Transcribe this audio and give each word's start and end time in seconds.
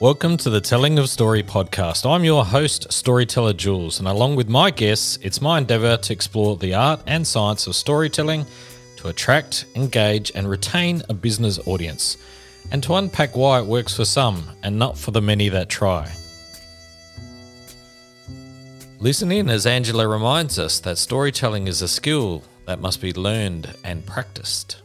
Welcome 0.00 0.36
to 0.38 0.50
the 0.50 0.60
Telling 0.60 0.98
of 0.98 1.08
Story 1.08 1.44
podcast. 1.44 2.04
I'm 2.04 2.24
your 2.24 2.44
host, 2.44 2.92
storyteller 2.92 3.52
Jules, 3.52 4.00
and 4.00 4.08
along 4.08 4.34
with 4.34 4.48
my 4.48 4.72
guests, 4.72 5.20
it's 5.22 5.40
my 5.40 5.58
endeavour 5.58 5.96
to 5.96 6.12
explore 6.12 6.56
the 6.56 6.74
art 6.74 7.00
and 7.06 7.24
science 7.24 7.68
of 7.68 7.76
storytelling 7.76 8.44
to 8.96 9.06
attract, 9.06 9.66
engage, 9.76 10.32
and 10.34 10.50
retain 10.50 11.00
a 11.08 11.14
business 11.14 11.60
audience, 11.68 12.16
and 12.72 12.82
to 12.82 12.96
unpack 12.96 13.36
why 13.36 13.60
it 13.60 13.66
works 13.66 13.94
for 13.94 14.04
some 14.04 14.42
and 14.64 14.76
not 14.76 14.98
for 14.98 15.12
the 15.12 15.22
many 15.22 15.48
that 15.48 15.68
try. 15.68 16.10
Listen 18.98 19.30
in 19.30 19.48
as 19.48 19.64
Angela 19.64 20.08
reminds 20.08 20.58
us 20.58 20.80
that 20.80 20.98
storytelling 20.98 21.68
is 21.68 21.82
a 21.82 21.88
skill 21.88 22.42
that 22.66 22.80
must 22.80 23.00
be 23.00 23.12
learned 23.12 23.72
and 23.84 24.04
practiced. 24.04 24.78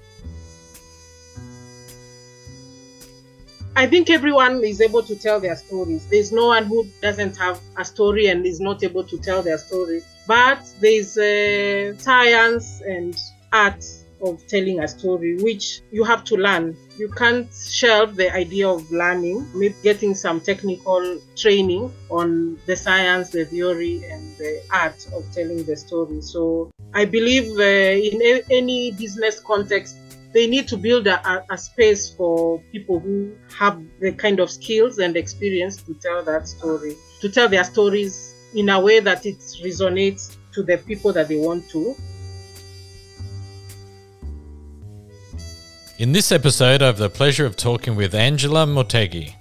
I 3.80 3.88
think 3.88 4.10
everyone 4.10 4.62
is 4.66 4.82
able 4.82 5.04
to 5.04 5.16
tell 5.16 5.40
their 5.40 5.56
stories. 5.56 6.06
There's 6.08 6.34
no 6.34 6.48
one 6.48 6.66
who 6.66 6.86
doesn't 7.02 7.38
have 7.38 7.62
a 7.78 7.86
story 7.86 8.28
and 8.28 8.46
is 8.46 8.60
not 8.60 8.84
able 8.84 9.06
to 9.06 9.18
tell 9.18 9.42
their 9.42 9.58
story. 9.58 10.02
But 10.28 10.60
there's 10.82 11.18
uh, 11.18 11.98
science 11.98 12.82
and 12.82 13.16
art 13.54 13.82
of 14.22 14.46
telling 14.48 14.82
a 14.82 14.88
story, 14.90 15.38
which 15.38 15.80
you 15.92 16.04
have 16.04 16.26
to 16.26 16.36
learn. 16.36 16.76
You 16.98 17.08
can't 17.08 17.48
shelve 17.54 18.18
the 18.18 18.30
idea 18.36 18.68
of 18.68 18.92
learning, 18.92 19.48
maybe 19.56 19.76
getting 19.82 20.14
some 20.14 20.42
technical 20.42 21.22
training 21.38 21.90
on 22.10 22.60
the 22.66 22.76
science, 22.76 23.30
the 23.30 23.46
theory, 23.46 24.04
and 24.12 24.36
the 24.38 24.62
art 24.74 25.08
of 25.14 25.24
telling 25.34 25.64
the 25.64 25.78
story. 25.78 26.20
So 26.20 26.70
I 26.94 27.06
believe 27.06 27.58
uh, 27.58 27.64
in 27.64 28.22
a- 28.22 28.44
any 28.52 28.92
business 28.92 29.40
context, 29.40 29.96
they 30.34 30.48
need 30.48 30.68
to 30.68 30.78
build 30.78 31.08
a, 31.08 31.44
a, 31.50 31.58
space 31.58 32.10
for 32.10 32.62
people 32.72 33.00
who 33.00 33.36
have 33.58 33.82
the 34.00 34.12
kind 34.12 34.40
of 34.40 34.50
skills 34.50 35.00
and 35.00 35.18
experience 35.18 35.78
to 35.78 35.94
tell 35.96 36.24
that 36.24 36.48
story, 36.48 36.96
to 37.22 37.30
tell 37.30 37.50
their 37.50 37.64
stories 37.64 38.36
in 38.54 38.70
a 38.70 38.80
way 38.80 39.00
that 39.00 39.26
it 39.26 39.40
resonates 39.64 40.38
to 40.54 40.64
the 40.64 40.78
people 40.78 41.12
that 41.14 41.28
they 41.28 41.38
want 41.38 41.68
to. 41.70 41.96
In 45.98 46.12
this 46.12 46.32
episode, 46.32 46.82
I 46.82 46.86
have 46.86 46.98
the 46.98 47.10
pleasure 47.10 47.46
of 47.46 47.58
talking 47.58 47.96
with 47.96 48.16
Angela 48.16 48.66
Motegi. 48.66 49.39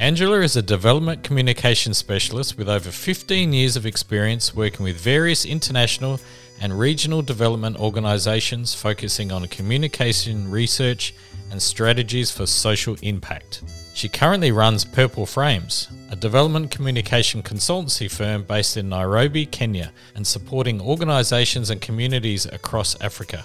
Angela 0.00 0.40
is 0.40 0.56
a 0.56 0.62
development 0.62 1.22
communication 1.22 1.92
specialist 1.92 2.56
with 2.56 2.70
over 2.70 2.90
15 2.90 3.52
years 3.52 3.76
of 3.76 3.84
experience 3.84 4.56
working 4.56 4.82
with 4.82 4.96
various 4.96 5.44
international 5.44 6.18
and 6.58 6.78
regional 6.78 7.20
development 7.20 7.78
organisations 7.78 8.72
focusing 8.72 9.30
on 9.30 9.46
communication 9.48 10.50
research 10.50 11.12
and 11.50 11.60
strategies 11.60 12.30
for 12.30 12.46
social 12.46 12.96
impact. 13.02 13.62
She 13.92 14.08
currently 14.08 14.52
runs 14.52 14.86
Purple 14.86 15.26
Frames, 15.26 15.88
a 16.10 16.16
development 16.16 16.70
communication 16.70 17.42
consultancy 17.42 18.10
firm 18.10 18.44
based 18.44 18.78
in 18.78 18.88
Nairobi, 18.88 19.44
Kenya, 19.44 19.92
and 20.14 20.26
supporting 20.26 20.80
organisations 20.80 21.68
and 21.68 21.78
communities 21.78 22.46
across 22.46 22.98
Africa. 23.02 23.44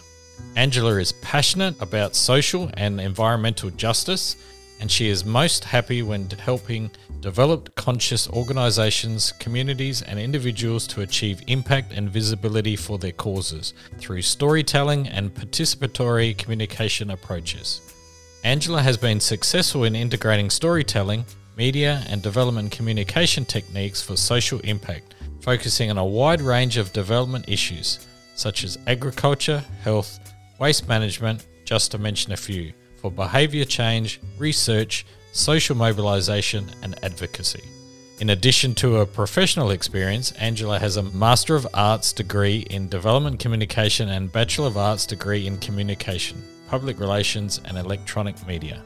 Angela 0.55 0.95
is 0.99 1.11
passionate 1.11 1.75
about 1.81 2.15
social 2.15 2.69
and 2.75 3.01
environmental 3.01 3.71
justice 3.71 4.37
and 4.79 4.91
she 4.91 5.09
is 5.09 5.25
most 5.25 5.63
happy 5.63 6.01
when 6.01 6.29
helping 6.29 6.91
developed 7.21 7.73
conscious 7.75 8.29
organizations, 8.29 9.31
communities, 9.33 10.01
and 10.01 10.19
individuals 10.19 10.85
to 10.87 11.01
achieve 11.01 11.41
impact 11.47 11.91
and 11.93 12.09
visibility 12.09 12.75
for 12.75 12.97
their 12.97 13.11
causes 13.11 13.73
through 13.97 14.21
storytelling 14.21 15.07
and 15.07 15.33
participatory 15.33 16.37
communication 16.37 17.11
approaches. 17.11 17.81
Angela 18.43 18.81
has 18.81 18.97
been 18.97 19.19
successful 19.19 19.85
in 19.85 19.95
integrating 19.95 20.49
storytelling, 20.49 21.25
media, 21.57 22.03
and 22.09 22.21
development 22.21 22.71
communication 22.71 23.45
techniques 23.45 24.01
for 24.01 24.15
social 24.15 24.59
impact, 24.59 25.15
focusing 25.41 25.89
on 25.89 25.97
a 25.97 26.05
wide 26.05 26.41
range 26.41 26.77
of 26.77 26.93
development 26.93 27.45
issues 27.47 28.05
such 28.35 28.63
as 28.63 28.77
agriculture, 28.85 29.63
health, 29.81 30.19
waste 30.59 30.87
management, 30.87 31.45
just 31.63 31.91
to 31.91 31.97
mention 31.97 32.33
a 32.33 32.37
few 32.37 32.73
for 33.05 33.11
behaviour 33.11 33.65
change, 33.65 34.19
research, 34.39 35.05
social 35.31 35.75
mobilisation, 35.75 36.65
and 36.81 36.97
advocacy. 37.03 37.61
In 38.19 38.31
addition 38.31 38.73
to 38.75 38.95
her 38.95 39.05
professional 39.05 39.69
experience, 39.69 40.31
Angela 40.31 40.79
has 40.79 40.97
a 40.97 41.03
Master 41.03 41.53
of 41.53 41.67
Arts 41.75 42.11
degree 42.11 42.65
in 42.71 42.89
Development 42.89 43.37
Communication 43.39 44.09
and 44.09 44.31
Bachelor 44.31 44.65
of 44.65 44.77
Arts 44.77 45.05
degree 45.05 45.45
in 45.45 45.59
Communication, 45.59 46.43
Public 46.67 46.99
Relations, 46.99 47.61
and 47.65 47.77
Electronic 47.77 48.47
Media. 48.47 48.81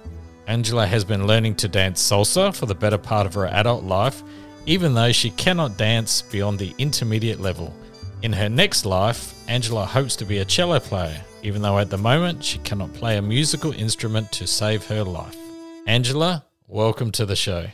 Angela 0.47 0.85
has 0.85 1.05
been 1.05 1.25
learning 1.25 1.55
to 1.55 1.69
dance 1.69 2.01
salsa 2.01 2.53
for 2.53 2.65
the 2.65 2.75
better 2.75 2.97
part 2.97 3.25
of 3.25 3.35
her 3.35 3.47
adult 3.47 3.85
life, 3.85 4.21
even 4.65 4.93
though 4.93 5.13
she 5.13 5.29
cannot 5.29 5.77
dance 5.77 6.23
beyond 6.23 6.59
the 6.59 6.75
intermediate 6.77 7.39
level. 7.39 7.73
In 8.21 8.33
her 8.33 8.49
next 8.49 8.85
life, 8.85 9.33
Angela 9.47 9.85
hopes 9.85 10.17
to 10.17 10.25
be 10.25 10.39
a 10.39 10.45
cello 10.45 10.81
player, 10.81 11.23
even 11.43 11.61
though 11.61 11.77
at 11.79 11.89
the 11.89 11.97
moment 11.97 12.43
she 12.43 12.57
cannot 12.59 12.93
play 12.93 13.17
a 13.17 13.21
musical 13.21 13.73
instrument 13.73 14.31
to 14.33 14.47
save 14.47 14.85
her 14.87 15.03
life. 15.03 15.35
Angela, 15.87 16.45
welcome 16.67 17.11
to 17.11 17.25
the 17.25 17.35
show. 17.35 17.65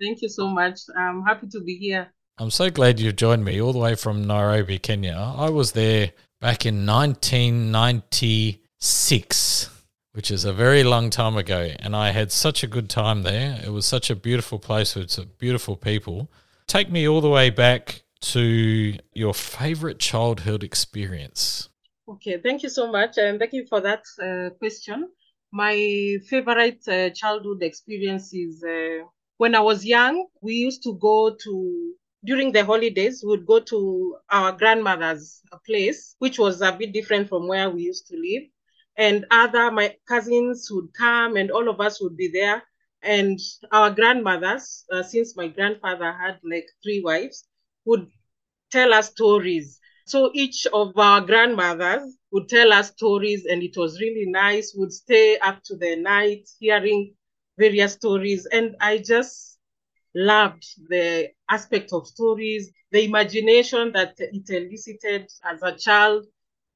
Thank 0.00 0.22
you 0.22 0.28
so 0.28 0.48
much. 0.48 0.80
I'm 0.96 1.22
happy 1.22 1.48
to 1.48 1.60
be 1.60 1.76
here. 1.76 2.12
I'm 2.38 2.50
so 2.50 2.70
glad 2.70 2.98
you've 2.98 3.16
joined 3.16 3.44
me 3.44 3.60
all 3.60 3.72
the 3.72 3.78
way 3.78 3.94
from 3.94 4.26
Nairobi, 4.26 4.78
Kenya. 4.78 5.34
I 5.36 5.50
was 5.50 5.72
there 5.72 6.12
back 6.40 6.66
in 6.66 6.86
1996, 6.86 9.70
which 10.12 10.30
is 10.30 10.44
a 10.44 10.52
very 10.52 10.82
long 10.82 11.10
time 11.10 11.36
ago, 11.36 11.70
and 11.78 11.94
I 11.94 12.10
had 12.10 12.32
such 12.32 12.64
a 12.64 12.66
good 12.66 12.88
time 12.88 13.22
there. 13.22 13.60
It 13.64 13.70
was 13.70 13.86
such 13.86 14.10
a 14.10 14.16
beautiful 14.16 14.58
place 14.58 14.94
with 14.94 15.10
some 15.10 15.30
beautiful 15.38 15.76
people. 15.76 16.30
Take 16.66 16.90
me 16.90 17.08
all 17.08 17.20
the 17.20 17.28
way 17.28 17.50
back 17.50 18.02
to 18.22 18.96
your 19.12 19.34
favorite 19.34 19.98
childhood 19.98 20.64
experience. 20.64 21.68
Okay, 22.08 22.38
thank 22.38 22.62
you 22.62 22.68
so 22.68 22.90
much, 22.90 23.16
and 23.18 23.38
thank 23.38 23.52
you 23.52 23.66
for 23.66 23.80
that 23.80 24.04
uh, 24.20 24.50
question. 24.58 25.08
My 25.52 26.18
favorite 26.28 26.86
uh, 26.88 27.10
childhood 27.10 27.62
experience 27.62 28.32
is 28.34 28.62
uh, 28.64 29.04
when 29.36 29.54
I 29.54 29.60
was 29.60 29.84
young. 29.84 30.26
We 30.40 30.54
used 30.54 30.82
to 30.84 30.94
go 30.98 31.34
to 31.44 31.94
during 32.24 32.52
the 32.52 32.64
holidays. 32.64 33.22
We 33.24 33.30
would 33.30 33.46
go 33.46 33.60
to 33.60 34.16
our 34.30 34.52
grandmother's 34.52 35.42
place, 35.66 36.14
which 36.18 36.38
was 36.38 36.60
a 36.60 36.72
bit 36.72 36.92
different 36.92 37.28
from 37.28 37.46
where 37.48 37.70
we 37.70 37.82
used 37.82 38.06
to 38.08 38.16
live, 38.16 38.44
and 38.96 39.24
other 39.30 39.70
my 39.70 39.96
cousins 40.08 40.68
would 40.72 40.92
come, 40.98 41.36
and 41.36 41.50
all 41.50 41.68
of 41.68 41.80
us 41.80 42.00
would 42.02 42.16
be 42.16 42.28
there. 42.32 42.62
And 43.02 43.38
our 43.72 43.90
grandmothers, 43.90 44.84
uh, 44.92 45.02
since 45.02 45.36
my 45.36 45.48
grandfather 45.48 46.12
had 46.12 46.38
like 46.44 46.66
three 46.82 47.00
wives, 47.04 47.46
would 47.84 48.08
tell 48.70 48.92
us 48.92 49.10
stories 49.10 49.78
so 50.04 50.30
each 50.34 50.66
of 50.72 50.96
our 50.98 51.20
grandmothers 51.20 52.16
would 52.32 52.48
tell 52.48 52.72
us 52.72 52.90
stories, 52.90 53.44
and 53.46 53.62
it 53.62 53.76
was 53.76 54.00
really 54.00 54.26
nice. 54.26 54.74
Would 54.76 54.92
stay 54.92 55.38
up 55.38 55.62
to 55.64 55.76
the 55.76 55.96
night 55.96 56.48
hearing 56.58 57.14
various 57.58 57.94
stories, 57.94 58.46
and 58.46 58.76
I 58.80 58.98
just 58.98 59.58
loved 60.14 60.64
the 60.88 61.30
aspect 61.48 61.92
of 61.92 62.06
stories, 62.06 62.70
the 62.90 63.04
imagination 63.04 63.92
that 63.92 64.14
it 64.18 64.48
elicited 64.50 65.28
as 65.44 65.62
a 65.62 65.72
child. 65.76 66.26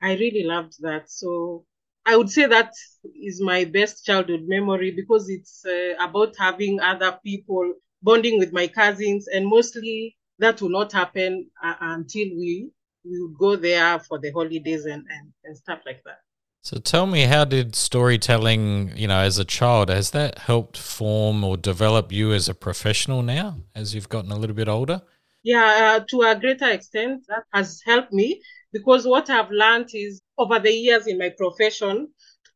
I 0.02 0.14
really 0.14 0.44
loved 0.44 0.74
that. 0.82 1.10
So 1.10 1.64
I 2.04 2.16
would 2.16 2.30
say 2.30 2.46
that 2.46 2.72
is 3.14 3.40
my 3.42 3.64
best 3.64 4.04
childhood 4.04 4.44
memory 4.46 4.90
because 4.92 5.28
it's 5.28 5.64
uh, 5.66 5.94
about 6.00 6.34
having 6.38 6.80
other 6.80 7.18
people 7.24 7.74
bonding 8.02 8.38
with 8.38 8.52
my 8.52 8.66
cousins, 8.68 9.26
and 9.28 9.46
mostly 9.46 10.16
that 10.38 10.60
will 10.60 10.70
not 10.70 10.92
happen 10.92 11.50
uh, 11.62 11.74
until 11.80 12.26
we 12.36 12.70
we 13.08 13.22
would 13.22 13.38
go 13.38 13.56
there 13.56 13.98
for 14.00 14.18
the 14.18 14.30
holidays 14.32 14.84
and, 14.84 15.04
and, 15.10 15.32
and 15.44 15.56
stuff 15.56 15.80
like 15.86 16.02
that. 16.04 16.20
So 16.62 16.78
tell 16.78 17.06
me, 17.06 17.22
how 17.22 17.44
did 17.44 17.76
storytelling, 17.76 18.96
you 18.96 19.06
know, 19.06 19.20
as 19.20 19.38
a 19.38 19.44
child, 19.44 19.88
has 19.88 20.10
that 20.10 20.38
helped 20.38 20.76
form 20.76 21.44
or 21.44 21.56
develop 21.56 22.10
you 22.10 22.32
as 22.32 22.48
a 22.48 22.54
professional 22.54 23.22
now, 23.22 23.58
as 23.74 23.94
you've 23.94 24.08
gotten 24.08 24.32
a 24.32 24.36
little 24.36 24.56
bit 24.56 24.68
older? 24.68 25.02
Yeah, 25.44 26.00
uh, 26.00 26.04
to 26.10 26.22
a 26.22 26.34
greater 26.34 26.68
extent, 26.68 27.24
that 27.28 27.44
has 27.52 27.80
helped 27.86 28.12
me 28.12 28.42
because 28.72 29.06
what 29.06 29.30
I've 29.30 29.50
learned 29.52 29.90
is 29.94 30.20
over 30.36 30.58
the 30.58 30.72
years 30.72 31.06
in 31.06 31.18
my 31.18 31.28
profession, 31.28 32.08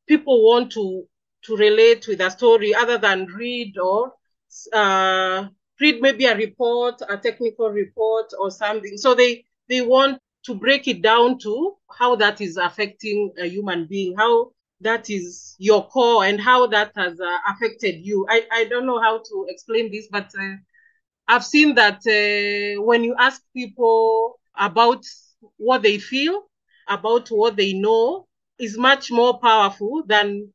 people 0.09 0.45
want 0.45 0.73
to 0.73 1.05
to 1.45 1.57
relate 1.57 2.07
with 2.07 2.21
a 2.21 2.31
story 2.31 2.75
other 2.75 2.99
than 2.99 3.27
read 3.27 3.79
or 3.79 4.13
uh, 4.73 5.47
read 5.81 6.03
maybe 6.03 6.27
a 6.27 6.37
report, 6.37 7.01
a 7.09 7.17
technical 7.17 7.71
report 7.71 8.27
or 8.39 8.51
something. 8.51 8.97
So 8.99 9.15
they 9.15 9.45
they 9.69 9.83
want 9.83 10.21
to 10.45 10.55
break 10.55 10.89
it 10.89 11.03
down 11.03 11.39
to 11.41 11.77
how 11.99 12.17
that 12.17 12.41
is 12.41 12.57
affecting 12.57 13.33
a 13.39 13.47
human 13.47 13.87
being, 13.87 14.15
how 14.17 14.53
that 14.81 15.11
is 15.11 15.57
your 15.59 15.87
core 15.89 16.25
and 16.25 16.41
how 16.41 16.67
that 16.69 16.93
has 16.97 17.21
uh, 17.21 17.37
affected 17.49 17.97
you. 18.05 18.27
I, 18.29 18.45
I 18.53 18.65
don't 18.65 18.87
know 18.87 19.01
how 19.01 19.19
to 19.19 19.47
explain 19.49 19.91
this, 19.91 20.09
but 20.11 20.31
uh, 20.39 20.57
I've 21.29 21.45
seen 21.45 21.75
that 21.77 22.01
uh, 22.07 22.83
when 22.83 23.05
you 23.05 23.15
ask 23.19 23.43
people 23.55 24.39
about 24.57 25.05
what 25.57 25.83
they 25.83 25.99
feel, 25.99 26.49
about 26.89 27.29
what 27.29 27.57
they 27.57 27.73
know, 27.75 28.27
is 28.59 28.79
much 28.79 29.11
more 29.11 29.39
powerful 29.39 30.03
than 30.07 30.53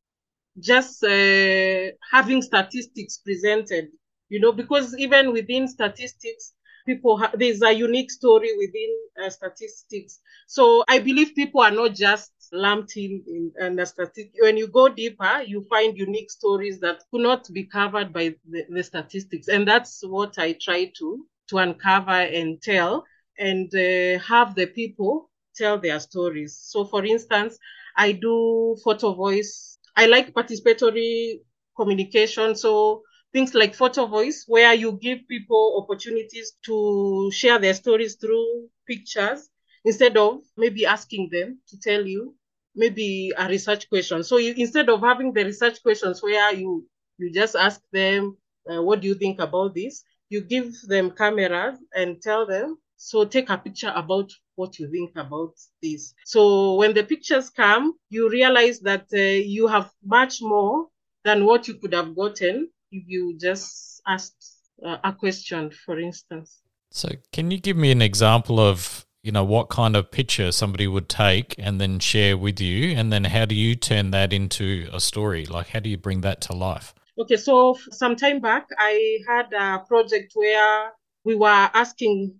just 0.59 1.03
uh, 1.03 1.91
having 2.11 2.41
statistics 2.41 3.17
presented. 3.19 3.87
you 4.29 4.39
know, 4.39 4.53
because 4.53 4.95
even 4.97 5.33
within 5.33 5.67
statistics, 5.67 6.53
people 6.85 7.17
ha- 7.17 7.31
there's 7.33 7.61
a 7.61 7.71
unique 7.73 8.11
story 8.11 8.49
within 8.57 8.91
uh, 9.25 9.29
statistics. 9.29 10.19
So 10.47 10.83
I 10.87 10.99
believe 10.99 11.35
people 11.35 11.61
are 11.61 11.71
not 11.71 11.95
just 11.95 12.31
lumped 12.53 12.95
in, 12.97 13.23
in, 13.27 13.51
in 13.59 13.79
a 13.79 13.85
statistic. 13.85 14.31
When 14.39 14.57
you 14.57 14.67
go 14.67 14.89
deeper, 14.89 15.41
you 15.45 15.61
find 15.69 15.97
unique 15.97 16.31
stories 16.31 16.79
that 16.81 17.03
could 17.11 17.21
not 17.21 17.47
be 17.53 17.63
covered 17.65 18.13
by 18.13 18.35
the, 18.49 18.65
the 18.69 18.83
statistics, 18.83 19.47
and 19.47 19.67
that's 19.67 20.01
what 20.05 20.37
I 20.37 20.53
try 20.61 20.91
to 20.99 21.25
to 21.49 21.57
uncover 21.57 22.11
and 22.11 22.61
tell, 22.61 23.05
and 23.37 23.73
uh, 23.75 24.19
have 24.19 24.55
the 24.55 24.65
people 24.67 25.29
tell 25.55 25.77
their 25.79 25.99
stories. 25.99 26.57
So, 26.59 26.85
for 26.85 27.05
instance, 27.05 27.57
I 27.95 28.11
do 28.13 28.75
photo 28.83 29.13
voice. 29.13 29.77
I 29.95 30.07
like 30.07 30.33
participatory 30.33 31.39
communication. 31.75 32.55
So 32.55 33.03
things 33.35 33.53
like 33.53 33.75
photo 33.75 34.05
voice, 34.05 34.45
where 34.47 34.73
you 34.73 34.93
give 34.93 35.27
people 35.27 35.83
opportunities 35.83 36.53
to 36.63 37.29
share 37.33 37.59
their 37.59 37.73
stories 37.73 38.15
through 38.15 38.69
pictures 38.87 39.49
instead 39.83 40.15
of 40.15 40.39
maybe 40.55 40.85
asking 40.85 41.27
them 41.33 41.59
to 41.67 41.77
tell 41.77 42.05
you 42.05 42.33
maybe 42.75 43.33
a 43.37 43.49
research 43.49 43.89
question. 43.89 44.23
So 44.23 44.37
you, 44.37 44.53
instead 44.55 44.87
of 44.87 45.01
having 45.01 45.33
the 45.33 45.43
research 45.43 45.83
questions 45.83 46.23
where 46.23 46.53
you 46.53 46.87
you 47.17 47.29
just 47.33 47.57
ask 47.57 47.81
them, 47.91 48.37
uh, 48.71 48.81
what 48.81 49.01
do 49.01 49.09
you 49.09 49.15
think 49.15 49.41
about 49.41 49.75
this? 49.75 50.05
You 50.29 50.39
give 50.39 50.71
them 50.87 51.11
cameras 51.11 51.77
and 51.93 52.21
tell 52.21 52.45
them, 52.45 52.77
so 52.95 53.25
take 53.25 53.49
a 53.49 53.57
picture 53.57 53.91
about 53.93 54.31
what 54.55 54.79
you 54.79 54.89
think 54.89 55.11
about 55.17 55.55
this. 55.83 56.13
So 56.23 56.75
when 56.75 56.93
the 56.93 57.03
pictures 57.03 57.49
come, 57.49 57.95
you 58.09 58.29
realize 58.29 58.79
that 58.79 59.07
uh, 59.13 59.17
you 59.17 59.67
have 59.67 59.91
much 60.05 60.41
more 60.41 60.87
than 61.25 61.43
what 61.45 61.67
you 61.67 61.73
could 61.73 61.93
have 61.93 62.15
gotten 62.15 62.69
you 63.07 63.37
just 63.39 64.01
asked 64.07 64.59
uh, 64.85 64.97
a 65.03 65.13
question, 65.13 65.71
for 65.85 65.99
instance. 65.99 66.61
So 66.91 67.09
can 67.31 67.51
you 67.51 67.59
give 67.59 67.77
me 67.77 67.91
an 67.91 68.01
example 68.01 68.59
of 68.59 69.05
you 69.23 69.31
know 69.31 69.43
what 69.43 69.69
kind 69.69 69.95
of 69.95 70.11
picture 70.11 70.51
somebody 70.51 70.87
would 70.87 71.09
take 71.09 71.55
and 71.57 71.81
then 71.81 71.99
share 71.99 72.37
with 72.37 72.61
you? 72.61 72.95
And 72.95 73.11
then 73.11 73.23
how 73.23 73.45
do 73.45 73.55
you 73.55 73.75
turn 73.75 74.11
that 74.11 74.31
into 74.33 74.87
a 74.93 74.99
story? 74.99 75.45
Like 75.45 75.69
how 75.69 75.79
do 75.79 75.89
you 75.89 75.97
bring 75.97 76.21
that 76.21 76.41
to 76.41 76.53
life? 76.53 76.93
Okay 77.17 77.37
so 77.37 77.77
some 77.91 78.15
time 78.17 78.41
back 78.41 78.67
i 78.77 79.19
had 79.27 79.51
a 79.53 79.79
project 79.87 80.33
where 80.35 80.91
we 81.23 81.33
were 81.33 81.69
asking 81.73 82.39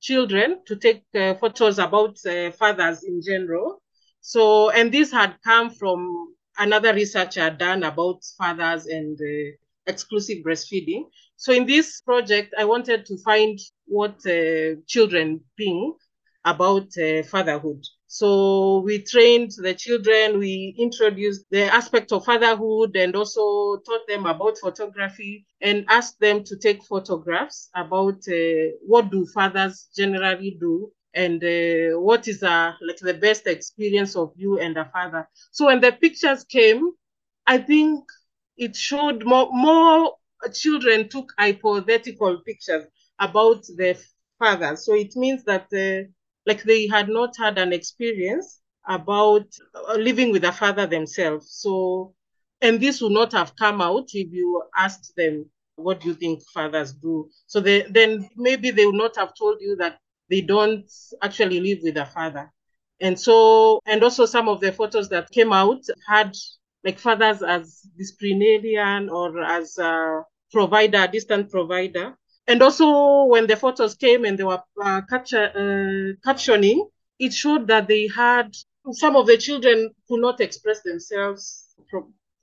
children 0.00 0.58
to 0.66 0.76
take 0.76 1.04
uh, 1.14 1.34
photos 1.34 1.78
about 1.78 2.18
uh, 2.26 2.50
fathers 2.50 3.04
in 3.04 3.22
general. 3.22 3.80
So 4.20 4.70
and 4.70 4.92
this 4.92 5.12
had 5.12 5.36
come 5.44 5.70
from 5.70 6.34
another 6.58 6.92
researcher 6.92 7.50
done 7.50 7.84
about 7.84 8.22
fathers 8.36 8.86
and 8.86 9.18
uh, 9.18 9.56
exclusive 9.86 10.38
breastfeeding 10.44 11.04
so 11.36 11.52
in 11.52 11.66
this 11.66 12.00
project 12.02 12.54
i 12.58 12.64
wanted 12.64 13.04
to 13.06 13.16
find 13.18 13.58
what 13.86 14.16
uh, 14.26 14.74
children 14.86 15.40
think 15.56 15.94
about 16.44 16.88
uh, 16.98 17.22
fatherhood. 17.22 17.84
So 18.06 18.80
we 18.84 19.02
trained 19.02 19.52
the 19.58 19.74
children, 19.74 20.38
we 20.38 20.74
introduced 20.78 21.46
the 21.50 21.64
aspect 21.64 22.12
of 22.12 22.24
fatherhood 22.24 22.96
and 22.96 23.14
also 23.16 23.76
taught 23.86 24.06
them 24.06 24.26
about 24.26 24.58
photography 24.58 25.46
and 25.60 25.84
asked 25.88 26.20
them 26.20 26.44
to 26.44 26.56
take 26.58 26.82
photographs 26.84 27.70
about 27.74 28.20
uh, 28.28 28.74
what 28.86 29.10
do 29.10 29.26
fathers 29.26 29.88
generally 29.96 30.56
do 30.60 30.90
and 31.14 31.42
uh, 31.44 31.98
what 31.98 32.26
is 32.28 32.42
uh, 32.42 32.72
like 32.86 32.98
the 32.98 33.14
best 33.14 33.46
experience 33.46 34.16
of 34.16 34.32
you 34.36 34.58
and 34.58 34.76
a 34.76 34.84
father. 34.86 35.28
So 35.52 35.66
when 35.66 35.80
the 35.80 35.92
pictures 35.92 36.44
came, 36.44 36.92
I 37.46 37.58
think 37.58 38.04
it 38.62 38.76
showed 38.76 39.24
more, 39.24 39.48
more 39.52 40.14
children 40.52 41.08
took 41.08 41.32
hypothetical 41.38 42.38
pictures 42.46 42.84
about 43.18 43.64
their 43.76 43.96
father. 44.38 44.76
So 44.76 44.94
it 44.94 45.14
means 45.16 45.44
that 45.44 45.66
uh, 45.72 46.08
like 46.46 46.62
they 46.62 46.86
had 46.88 47.08
not 47.08 47.36
had 47.36 47.58
an 47.58 47.72
experience 47.72 48.60
about 48.88 49.46
uh, 49.74 49.94
living 49.94 50.32
with 50.32 50.44
a 50.44 50.52
father 50.52 50.86
themselves. 50.86 51.50
So, 51.50 52.14
and 52.60 52.80
this 52.80 53.00
would 53.00 53.12
not 53.12 53.32
have 53.32 53.54
come 53.56 53.80
out 53.80 54.08
if 54.12 54.32
you 54.32 54.62
asked 54.76 55.12
them, 55.16 55.46
what 55.76 56.00
do 56.00 56.08
you 56.08 56.14
think 56.14 56.42
fathers 56.52 56.92
do? 56.92 57.28
So 57.46 57.60
they, 57.60 57.82
then 57.82 58.28
maybe 58.36 58.70
they 58.70 58.86
would 58.86 58.94
not 58.94 59.16
have 59.16 59.34
told 59.34 59.58
you 59.60 59.76
that 59.76 59.98
they 60.30 60.40
don't 60.40 60.90
actually 61.22 61.60
live 61.60 61.78
with 61.82 61.96
a 61.96 62.06
father. 62.06 62.50
And 63.00 63.18
so, 63.18 63.80
and 63.86 64.02
also 64.02 64.26
some 64.26 64.48
of 64.48 64.60
the 64.60 64.72
photos 64.72 65.08
that 65.08 65.30
came 65.30 65.52
out 65.52 65.82
had 66.08 66.36
like 66.84 66.98
fathers 66.98 67.42
as 67.42 67.82
disciplinarian 67.96 69.08
or 69.08 69.42
as 69.42 69.78
a 69.78 70.22
provider, 70.50 71.06
distant 71.06 71.50
provider 71.50 72.16
and 72.46 72.62
also 72.62 73.24
when 73.24 73.46
the 73.46 73.56
photos 73.56 73.94
came 73.94 74.24
and 74.24 74.38
they 74.38 74.44
were 74.44 74.62
uh, 74.82 75.00
capture, 75.08 75.50
uh, 75.54 76.28
captioning, 76.28 76.88
it 77.18 77.32
showed 77.32 77.68
that 77.68 77.86
they 77.86 78.08
had 78.08 78.54
some 78.90 79.14
of 79.16 79.26
the 79.26 79.36
children 79.36 79.90
could 80.08 80.20
not 80.20 80.40
express 80.40 80.82
themselves 80.82 81.68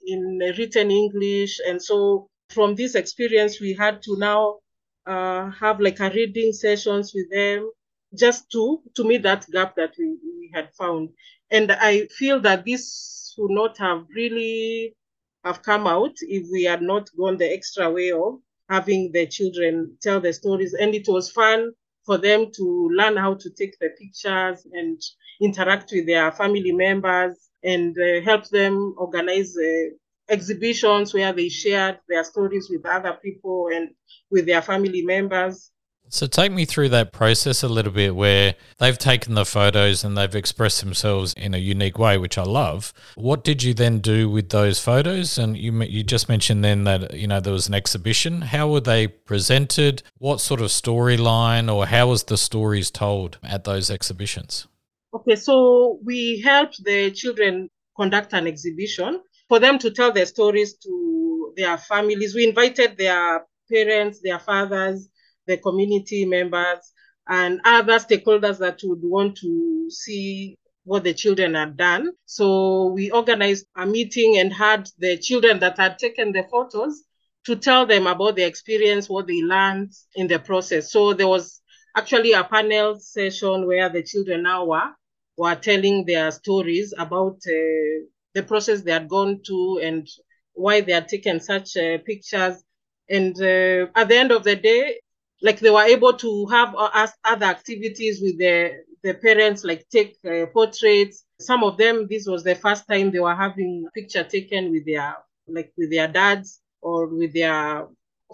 in 0.07 0.39
written 0.57 0.89
English, 0.89 1.59
and 1.68 1.81
so 1.81 2.27
from 2.50 2.75
this 2.75 2.95
experience, 2.95 3.59
we 3.59 3.74
had 3.74 4.01
to 4.03 4.18
now 4.18 4.59
uh, 5.06 5.50
have 5.51 5.80
like 5.81 6.00
a 6.00 6.09
reading 6.12 6.53
sessions 6.53 7.12
with 7.13 7.30
them 7.30 7.69
just 8.18 8.50
to 8.51 8.81
to 8.95 9.03
meet 9.03 9.21
that 9.24 9.45
gap 9.51 9.75
that 9.75 9.94
we, 10.00 10.18
we 10.24 10.51
had 10.53 10.74
found. 10.74 11.09
And 11.51 11.71
I 11.71 12.07
feel 12.07 12.39
that 12.42 12.65
this 12.65 13.19
would 13.39 13.51
not 13.51 13.77
have 13.77 14.06
really 14.15 14.95
have 15.44 15.63
come 15.63 15.88
out 15.88 16.15
if 16.21 16.47
we 16.51 16.63
had 16.65 16.81
not 16.81 17.09
gone 17.18 17.38
the 17.38 17.51
extra 17.51 17.89
way 17.89 18.12
of 18.12 18.39
having 18.69 19.12
the 19.12 19.25
children 19.27 19.97
tell 20.01 20.19
the 20.19 20.33
stories. 20.33 20.74
And 20.74 20.94
it 20.94 21.07
was 21.07 21.31
fun 21.31 21.71
for 22.06 22.18
them 22.18 22.51
to 22.56 22.89
learn 22.94 23.18
how 23.18 23.36
to 23.36 23.50
take 23.51 23.77
the 23.80 23.89
pictures 23.97 24.65
and 24.74 25.01
interact 25.41 25.91
with 25.94 26.06
their 26.06 26.31
family 26.31 26.71
members 26.71 27.50
and 27.63 27.97
uh, 28.00 28.21
help 28.21 28.47
them 28.50 28.95
organize 28.97 29.56
uh, 29.57 29.89
exhibitions 30.30 31.13
where 31.13 31.33
they 31.33 31.50
shared 31.50 32.00
their 32.07 32.24
stories 32.24 32.69
with 32.69 32.85
other 32.85 33.18
people 33.24 33.69
and 33.74 33.89
with 34.30 34.45
their 34.45 34.62
family 34.62 35.01
members. 35.01 35.71
So 36.11 36.25
take 36.25 36.51
me 36.51 36.65
through 36.65 36.89
that 36.89 37.11
process 37.11 37.61
a 37.61 37.67
little 37.67 37.91
bit 37.91 38.15
where 38.15 38.56
they've 38.79 38.97
taken 38.97 39.35
the 39.35 39.45
photos 39.45 40.03
and 40.03 40.17
they've 40.17 40.35
expressed 40.35 40.81
themselves 40.81 41.33
in 41.38 41.53
a 41.53 41.59
unique 41.59 42.00
way, 42.00 42.17
which 42.17 42.38
I 42.38 42.44
love. 42.44 42.94
What 43.15 43.44
did 43.44 43.61
you 43.61 43.75
then 43.75 44.00
do 44.00 44.27
with 44.27 44.50
those 44.50 44.79
photos? 44.79 45.38
And 45.38 45.56
you 45.56 45.71
you 45.83 46.03
just 46.03 46.27
mentioned 46.27 46.63
then 46.63 46.83
that 46.85 47.13
you 47.13 47.27
know 47.27 47.39
there 47.39 47.53
was 47.53 47.67
an 47.67 47.75
exhibition. 47.75 48.41
How 48.41 48.67
were 48.67 48.81
they 48.81 49.07
presented? 49.07 50.01
What 50.18 50.42
sort 50.42 50.61
of 50.61 50.68
storyline 50.68 51.73
or 51.73 51.85
how 51.85 52.07
was 52.09 52.23
the 52.23 52.37
stories 52.37 52.89
told 52.89 53.37
at 53.44 53.63
those 53.63 53.92
exhibitions? 53.92 54.68
Okay, 55.13 55.35
so 55.35 55.99
we 56.04 56.42
helped 56.42 56.83
the 56.83 57.11
children 57.11 57.69
conduct 57.95 58.33
an 58.33 58.47
exhibition 58.47 59.21
for 59.47 59.59
them 59.59 59.78
to 59.80 59.92
tell 59.92 60.11
their 60.11 60.25
stories 60.25 60.73
to 60.78 61.54
their 61.56 61.78
families. 61.78 62.33
We 62.33 62.47
invited 62.47 62.97
their 62.97 63.45
parents, 63.71 64.21
their 64.21 64.39
fathers, 64.39 65.09
the 65.49 65.57
community 65.57 66.25
members, 66.25 66.94
and 67.27 67.59
other 67.65 67.99
stakeholders 67.99 68.57
that 68.59 68.79
would 68.83 69.03
want 69.03 69.37
to 69.37 69.89
see 69.89 70.56
what 70.83 71.03
the 71.03 71.13
children 71.13 71.56
had 71.56 71.75
done. 71.75 72.11
So 72.25 72.87
we 72.87 73.11
organized 73.11 73.65
a 73.75 73.85
meeting 73.85 74.37
and 74.37 74.53
had 74.53 74.89
the 74.97 75.18
children 75.18 75.59
that 75.59 75.77
had 75.77 75.99
taken 75.99 76.31
the 76.31 76.44
photos 76.49 77.03
to 77.45 77.56
tell 77.56 77.85
them 77.85 78.07
about 78.07 78.35
the 78.35 78.45
experience, 78.45 79.09
what 79.09 79.27
they 79.27 79.41
learned 79.41 79.91
in 80.15 80.27
the 80.27 80.39
process. 80.39 80.91
So 80.91 81.13
there 81.13 81.27
was 81.27 81.61
actually 81.95 82.33
a 82.33 82.44
panel 82.44 82.99
session 82.99 83.68
where 83.68 83.89
the 83.89 84.03
children 84.03 84.44
now 84.44 84.65
were, 84.65 84.89
were 85.37 85.56
telling 85.56 86.06
their 86.06 86.31
stories 86.31 86.94
about 86.97 87.37
uh, 87.47 88.06
the 88.33 88.44
process 88.47 88.81
they 88.81 88.91
had 88.91 89.07
gone 89.07 89.41
to 89.45 89.79
and 89.83 90.07
why 90.53 90.81
they 90.81 90.91
had 90.94 91.07
taken 91.07 91.39
such 91.39 91.77
uh, 91.77 91.97
pictures. 92.06 92.63
And 93.09 93.35
uh, 93.41 93.87
at 93.95 94.07
the 94.09 94.18
end 94.18 94.31
of 94.31 94.44
the 94.44 94.56
day, 94.56 94.99
like 95.42 95.60
they 95.60 95.69
were 95.69 95.84
able 95.84 96.14
to 96.14 96.46
have 96.48 96.76
uh, 96.78 97.08
other 97.24 97.46
activities 97.46 98.22
with 98.22 98.38
their 98.40 98.81
the 99.04 99.14
parents, 99.14 99.64
like 99.64 99.88
take 99.90 100.18
uh, 100.26 100.46
portraits. 100.48 101.26
Some 101.40 101.64
of 101.64 101.78
them, 101.78 102.08
this 102.10 102.26
was 102.28 102.44
the 102.44 102.56
first 102.56 102.88
time 102.88 103.12
they 103.12 103.19
were 103.19 103.36
having 103.36 103.90
picture 103.94 104.24
taken 104.24 104.72
with 104.72 104.86
their 104.86 105.16
like 105.48 105.72
with 105.78 105.92
their 105.92 106.08
dads 106.08 106.62
or 106.81 107.08
with 107.08 107.34
their 107.34 107.88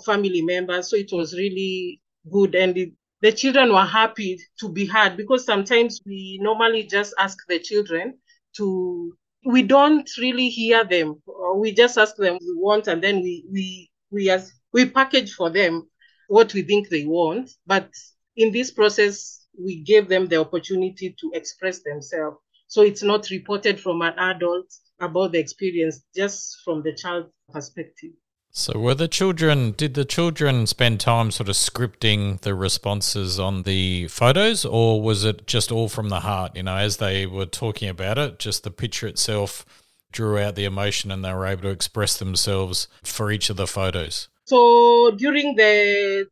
family 0.06 0.42
members. 0.42 0.90
So 0.90 0.96
it 0.98 1.12
was 1.12 1.34
really 1.34 2.02
good, 2.32 2.56
and 2.56 2.78
it, 2.78 2.92
the 3.22 3.32
children 3.32 3.72
were 3.74 3.86
happy 3.86 4.40
to 4.60 4.70
be 4.70 4.86
heard 4.86 5.18
because 5.18 5.46
sometimes 5.46 6.02
we 6.06 6.40
normally 6.42 6.84
just 6.84 7.14
ask 7.20 7.38
the 7.48 7.60
children 7.60 8.16
to. 8.58 9.16
We 9.48 9.62
don't 9.62 10.10
really 10.18 10.50
hear 10.50 10.84
them. 10.84 11.22
We 11.58 11.72
just 11.74 12.00
ask 12.00 12.16
them 12.16 12.40
we 12.42 12.54
want, 12.56 12.88
and 12.88 13.04
then 13.04 13.22
we 13.22 13.46
we 13.52 13.90
we 14.10 14.30
as 14.32 14.52
we 14.74 14.90
package 14.90 15.34
for 15.34 15.52
them 15.52 15.88
what 16.28 16.54
we 16.54 16.62
think 16.62 16.90
they 16.90 17.06
want. 17.06 17.52
But 17.66 17.90
in 18.36 18.52
this 18.52 18.72
process, 18.72 19.46
we 19.58 19.84
gave 19.84 20.10
them 20.10 20.28
the 20.28 20.38
opportunity 20.38 21.16
to 21.20 21.32
express 21.34 21.80
themselves. 21.84 22.38
So 22.68 22.82
it's 22.82 23.04
not 23.04 23.30
reported 23.30 23.80
from 23.80 24.02
an 24.02 24.18
adult 24.18 24.68
about 25.00 25.32
the 25.34 25.40
experience, 25.40 26.04
just 26.16 26.58
from 26.64 26.84
the 26.84 26.94
child's 26.94 27.30
perspective. 27.52 28.12
So, 28.58 28.80
were 28.80 28.96
the 28.96 29.10
children, 29.10 29.74
did 29.74 29.96
the 29.96 30.06
children 30.06 30.66
spend 30.66 31.02
time 31.02 31.30
sort 31.30 31.50
of 31.50 31.56
scripting 31.56 32.40
the 32.40 32.56
responses 32.56 33.38
on 33.38 33.64
the 33.64 34.08
photos, 34.08 34.64
or 34.64 35.02
was 35.02 35.26
it 35.26 35.46
just 35.46 35.74
all 35.74 35.90
from 35.90 36.08
the 36.08 36.22
heart? 36.22 36.56
You 36.56 36.64
know, 36.64 36.78
as 36.78 36.98
they 36.98 37.26
were 37.26 37.46
talking 37.46 37.90
about 37.90 38.18
it, 38.18 38.40
just 38.40 38.64
the 38.64 38.72
picture 38.72 39.08
itself 39.08 39.66
drew 40.14 40.40
out 40.40 40.56
the 40.56 40.64
emotion 40.64 41.12
and 41.12 41.24
they 41.24 41.34
were 41.34 41.46
able 41.46 41.64
to 41.64 41.70
express 41.70 42.18
themselves 42.18 42.88
for 43.04 43.30
each 43.30 43.50
of 43.50 43.58
the 43.58 43.68
photos? 43.68 44.30
So, 44.46 45.12
during 45.12 45.56
the, 45.56 46.28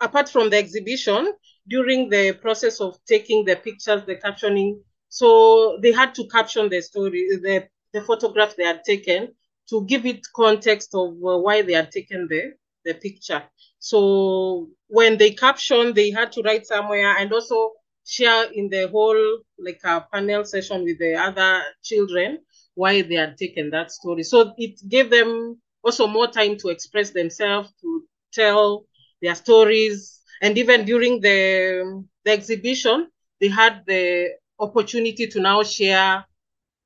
apart 0.00 0.28
from 0.28 0.50
the 0.50 0.56
exhibition, 0.58 1.32
during 1.68 2.10
the 2.10 2.32
process 2.32 2.80
of 2.80 2.98
taking 3.06 3.44
the 3.44 3.56
pictures, 3.56 4.02
the 4.06 4.16
captioning, 4.16 4.80
so 5.08 5.78
they 5.82 5.92
had 5.92 6.14
to 6.16 6.26
caption 6.28 6.68
the 6.68 6.80
story, 6.82 7.28
the, 7.42 7.68
the 7.92 8.00
photograph 8.02 8.56
they 8.56 8.64
had 8.64 8.84
taken 8.84 9.34
to 9.70 9.84
give 9.86 10.04
it 10.04 10.26
context 10.34 10.90
of 10.94 11.10
uh, 11.10 11.38
why 11.38 11.62
they 11.62 11.72
had 11.72 11.90
taken 11.90 12.26
the, 12.28 12.52
the 12.84 12.94
picture. 12.94 13.42
So 13.78 14.68
when 14.88 15.16
they 15.18 15.30
captioned, 15.32 15.94
they 15.94 16.10
had 16.10 16.32
to 16.32 16.42
write 16.42 16.66
somewhere 16.66 17.16
and 17.16 17.32
also 17.32 17.72
share 18.06 18.50
in 18.52 18.68
the 18.68 18.88
whole 18.88 19.38
like 19.58 19.80
a 19.84 20.06
panel 20.12 20.44
session 20.44 20.84
with 20.84 20.98
the 20.98 21.14
other 21.14 21.62
children 21.82 22.40
why 22.74 23.02
they 23.02 23.14
had 23.14 23.36
taken 23.38 23.70
that 23.70 23.90
story. 23.90 24.22
So 24.24 24.52
it 24.58 24.80
gave 24.88 25.10
them 25.10 25.60
also 25.84 26.06
more 26.06 26.26
time 26.26 26.56
to 26.58 26.68
express 26.68 27.10
themselves, 27.10 27.72
to 27.80 28.04
tell 28.32 28.86
their 29.20 29.34
stories, 29.34 30.20
and 30.42 30.58
even 30.58 30.84
during 30.84 31.20
the 31.20 32.04
the 32.24 32.30
exhibition, 32.30 33.08
they 33.40 33.48
had 33.48 33.82
the 33.86 34.30
opportunity 34.58 35.26
to 35.26 35.40
now 35.40 35.62
share 35.62 36.24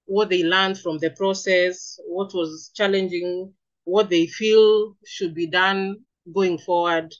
what 0.06 0.30
they 0.30 0.42
learned 0.42 0.78
from 0.78 0.98
the 0.98 1.10
process, 1.10 1.98
what 2.06 2.32
was 2.34 2.70
challenging, 2.74 3.52
what 3.84 4.08
they 4.08 4.26
feel 4.26 4.96
should 5.04 5.34
be 5.34 5.46
done 5.46 5.98
going 6.34 6.58
forward. 6.58 7.14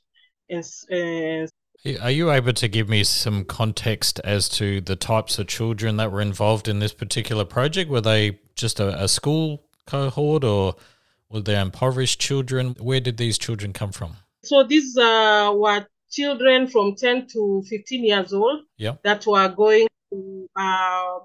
And, 0.49 0.65
uh, 0.91 1.47
are 2.01 2.11
you 2.11 2.31
able 2.31 2.55
to 2.55 2.69
give 2.69 2.89
me 2.89 3.05
some 3.05 3.45
context 3.45 4.21
as 4.25 4.49
to 4.51 4.81
the 4.81 4.97
types 4.97 5.39
of 5.39 5.47
children 5.47 5.97
that 5.99 6.11
were 6.11 6.21
involved 6.21 6.67
in 6.67 6.81
this 6.81 6.93
particular 6.93 7.45
project? 7.45 7.91
Were 7.91 8.01
they 8.01 8.41
just 8.57 8.81
a, 8.81 9.05
a 9.05 9.07
school 9.07 9.65
cohort 9.87 10.45
or 10.45 10.75
were 11.31 11.41
they 11.41 11.61
impoverished 11.61 12.21
children? 12.21 12.77
Where 12.79 13.01
did 13.01 13.17
these 13.17 13.39
children 13.39 13.73
come 13.73 13.93
from? 13.93 14.17
So 14.45 14.63
these 14.63 14.97
uh, 14.97 15.53
were 15.55 15.87
children 16.11 16.69
from 16.69 16.95
10 16.95 17.27
to 17.29 17.63
15 17.69 18.05
years 18.05 18.33
old 18.33 18.61
yep. 18.77 19.03
that 19.03 19.27
were 19.27 19.49
going 19.49 19.89
to 20.11 20.49
uh, 20.57 21.19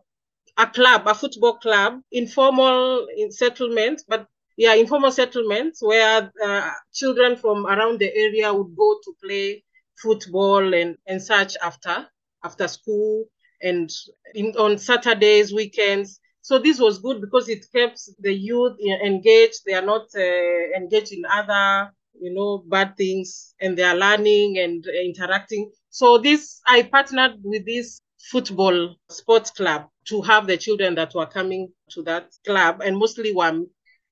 a 0.58 0.68
club, 0.68 1.08
a 1.08 1.16
football 1.16 1.58
club, 1.58 2.02
informal 2.12 3.08
in 3.16 3.32
settlement, 3.32 4.04
but 4.08 4.28
yeah, 4.58 4.74
informal 4.74 5.12
settlements 5.12 5.82
where 5.82 6.32
uh, 6.44 6.70
children 6.94 7.36
from 7.36 7.66
around 7.66 8.00
the 8.00 8.14
area 8.16 8.54
would 8.54 8.76
go 8.76 9.00
to 9.04 9.16
play 9.24 9.64
football 9.96 10.74
and, 10.74 10.98
and 11.08 11.22
such 11.22 11.56
after 11.64 12.08
after 12.44 12.68
school 12.68 13.26
and 13.62 13.90
in, 14.36 14.54
on 14.58 14.78
Saturdays, 14.78 15.54
weekends. 15.54 16.20
So 16.44 16.60
this 16.60 16.78
was 16.78 17.00
good 17.00 17.22
because 17.22 17.48
it 17.48 17.66
kept 17.74 18.02
the 18.20 18.34
youth 18.34 18.78
engaged. 18.82 19.62
They 19.66 19.74
are 19.76 19.86
not 19.86 20.08
uh, 20.14 20.78
engaged 20.78 21.14
in 21.14 21.24
other, 21.26 21.90
you 22.20 22.34
know, 22.34 22.64
bad 22.68 22.98
things, 22.98 23.56
and 23.62 23.78
they 23.78 23.84
are 23.84 23.96
learning 23.96 24.60
and 24.60 24.86
interacting. 24.86 25.72
So 25.90 26.18
this, 26.18 26.60
I 26.68 26.84
partnered 26.84 27.36
with 27.46 27.66
this 27.66 28.02
football 28.30 28.96
sports 29.10 29.52
club 29.52 29.88
to 30.10 30.22
have 30.24 30.46
the 30.46 30.58
children 30.58 30.96
that 30.96 31.16
were 31.16 31.26
coming 31.26 31.72
to 31.92 32.04
that 32.04 32.34
club, 32.46 32.82
and 32.84 32.98
mostly 32.98 33.34
were 33.34 33.62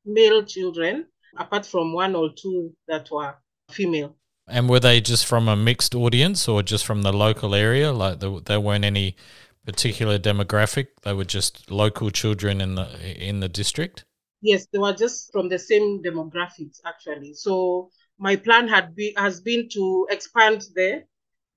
male 0.05 0.43
children, 0.43 1.07
apart 1.37 1.65
from 1.65 1.91
one 1.91 2.15
or 2.15 2.29
two 2.33 2.73
that 2.87 3.11
were 3.11 3.35
female. 3.71 4.15
And 4.47 4.69
were 4.69 4.79
they 4.79 5.01
just 5.01 5.25
from 5.25 5.49
a 5.49 5.57
mixed 5.57 5.95
audience 5.95 6.47
or 6.47 6.63
just 6.63 6.85
from 6.85 7.01
the 7.01 7.11
local 7.11 7.53
area? 7.53 7.91
Like 7.91 8.21
there, 8.21 8.39
there 8.39 8.61
weren't 8.61 8.85
any 8.85 9.17
particular 9.65 10.17
demographic; 10.17 10.87
they 11.03 11.13
were 11.13 11.25
just 11.25 11.69
local 11.69 12.09
children 12.09 12.61
in 12.61 12.75
the 12.75 13.27
in 13.29 13.39
the 13.39 13.49
district. 13.49 14.05
Yes, 14.41 14.67
they 14.71 14.79
were 14.79 14.93
just 14.93 15.31
from 15.31 15.49
the 15.49 15.59
same 15.59 16.01
demographics 16.01 16.79
actually. 16.85 17.33
So 17.33 17.91
my 18.17 18.35
plan 18.35 18.67
had 18.67 18.95
be 18.95 19.13
has 19.17 19.41
been 19.41 19.69
to 19.69 20.07
expand 20.09 20.63
the 20.75 21.03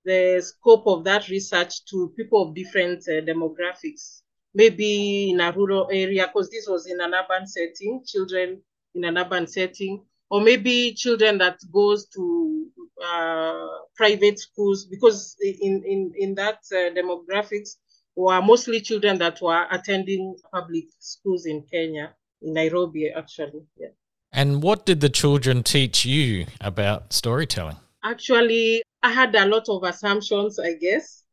the 0.03 0.41
scope 0.41 0.85
of 0.85 1.03
that 1.03 1.29
research 1.29 1.83
to 1.85 2.13
people 2.15 2.41
of 2.43 2.55
different 2.55 3.03
uh, 3.07 3.21
demographics. 3.21 4.21
Maybe 4.53 5.31
in 5.31 5.41
a 5.41 5.51
rural 5.51 5.89
area, 5.91 6.27
because 6.27 6.49
this 6.49 6.67
was 6.67 6.85
in 6.87 7.01
an 7.01 7.13
urban 7.13 7.47
setting, 7.47 8.03
children 8.05 8.61
in 8.93 9.03
an 9.03 9.17
urban 9.17 9.47
setting, 9.47 10.05
or 10.29 10.41
maybe 10.41 10.93
children 10.93 11.37
that 11.39 11.59
goes 11.73 12.07
to 12.09 12.67
uh, 13.03 13.67
private 13.95 14.39
schools, 14.39 14.85
because 14.85 15.35
in 15.41 15.83
in 15.83 16.13
in 16.17 16.35
that 16.35 16.59
uh, 16.71 16.93
demographics 16.93 17.77
were 18.15 18.41
mostly 18.41 18.79
children 18.81 19.17
that 19.19 19.41
were 19.41 19.67
attending 19.71 20.35
public 20.53 20.85
schools 20.99 21.45
in 21.45 21.63
Kenya, 21.63 22.15
in 22.41 22.53
Nairobi, 22.53 23.09
actually. 23.09 23.63
Yeah. 23.77 23.89
And 24.31 24.61
what 24.61 24.85
did 24.85 25.01
the 25.01 25.09
children 25.09 25.63
teach 25.63 26.05
you 26.05 26.45
about 26.61 27.13
storytelling? 27.13 27.77
Actually, 28.03 28.83
I 29.01 29.11
had 29.11 29.33
a 29.35 29.45
lot 29.45 29.69
of 29.69 29.83
assumptions, 29.83 30.59
I 30.59 30.73
guess. 30.73 31.23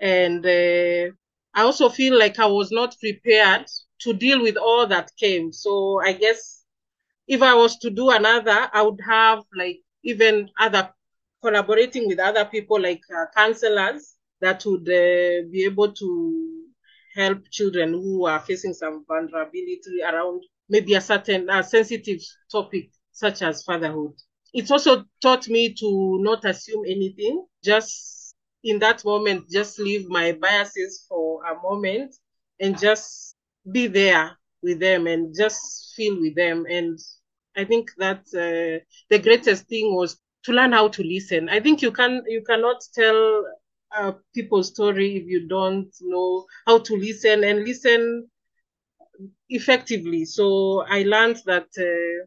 And 0.00 0.44
uh, 0.44 1.12
I 1.54 1.62
also 1.62 1.88
feel 1.88 2.18
like 2.18 2.38
I 2.38 2.46
was 2.46 2.70
not 2.70 2.96
prepared 3.00 3.66
to 4.00 4.12
deal 4.12 4.42
with 4.42 4.56
all 4.56 4.86
that 4.86 5.10
came. 5.18 5.52
So 5.52 6.00
I 6.00 6.12
guess 6.12 6.64
if 7.26 7.42
I 7.42 7.54
was 7.54 7.78
to 7.78 7.90
do 7.90 8.10
another, 8.10 8.68
I 8.72 8.82
would 8.82 9.00
have 9.06 9.44
like 9.56 9.80
even 10.02 10.50
other 10.58 10.90
collaborating 11.42 12.06
with 12.06 12.18
other 12.18 12.44
people 12.44 12.80
like 12.80 13.02
uh, 13.14 13.26
counselors 13.34 14.16
that 14.40 14.62
would 14.66 14.88
uh, 14.88 15.46
be 15.50 15.64
able 15.64 15.92
to 15.92 16.64
help 17.14 17.38
children 17.50 17.92
who 17.92 18.26
are 18.26 18.40
facing 18.40 18.72
some 18.72 19.04
vulnerability 19.06 20.00
around 20.02 20.42
maybe 20.68 20.94
a 20.94 21.00
certain 21.00 21.48
uh, 21.50 21.62
sensitive 21.62 22.20
topic 22.50 22.90
such 23.12 23.42
as 23.42 23.62
fatherhood 23.64 24.12
it's 24.52 24.70
also 24.70 25.04
taught 25.20 25.48
me 25.48 25.74
to 25.74 26.18
not 26.22 26.44
assume 26.44 26.84
anything, 26.84 27.46
just 27.62 28.34
in 28.64 28.80
that 28.80 29.04
moment, 29.04 29.48
just 29.48 29.78
leave 29.78 30.08
my 30.08 30.32
biases 30.32 31.04
for 31.08 31.44
a 31.44 31.54
moment 31.62 32.14
and 32.58 32.76
just 32.78 33.36
be 33.70 33.86
there 33.86 34.36
with 34.62 34.80
them 34.80 35.06
and 35.06 35.34
just 35.36 35.92
feel 35.96 36.20
with 36.20 36.34
them. 36.34 36.66
And 36.68 36.98
I 37.56 37.64
think 37.64 37.90
that 37.98 38.22
uh, 38.34 38.84
the 39.08 39.18
greatest 39.20 39.66
thing 39.68 39.94
was 39.94 40.18
to 40.44 40.52
learn 40.52 40.72
how 40.72 40.88
to 40.88 41.02
listen. 41.02 41.48
I 41.48 41.60
think 41.60 41.82
you 41.82 41.92
can 41.92 42.22
you 42.26 42.42
cannot 42.42 42.80
tell 42.94 43.44
uh, 43.96 44.12
people's 44.34 44.68
story 44.68 45.16
if 45.16 45.26
you 45.26 45.48
don't 45.48 45.90
know 46.02 46.46
how 46.66 46.78
to 46.78 46.96
listen 46.96 47.44
and 47.44 47.64
listen 47.64 48.28
effectively. 49.48 50.24
So 50.24 50.84
I 50.88 51.02
learned 51.02 51.38
that 51.46 51.68
uh, 51.78 52.26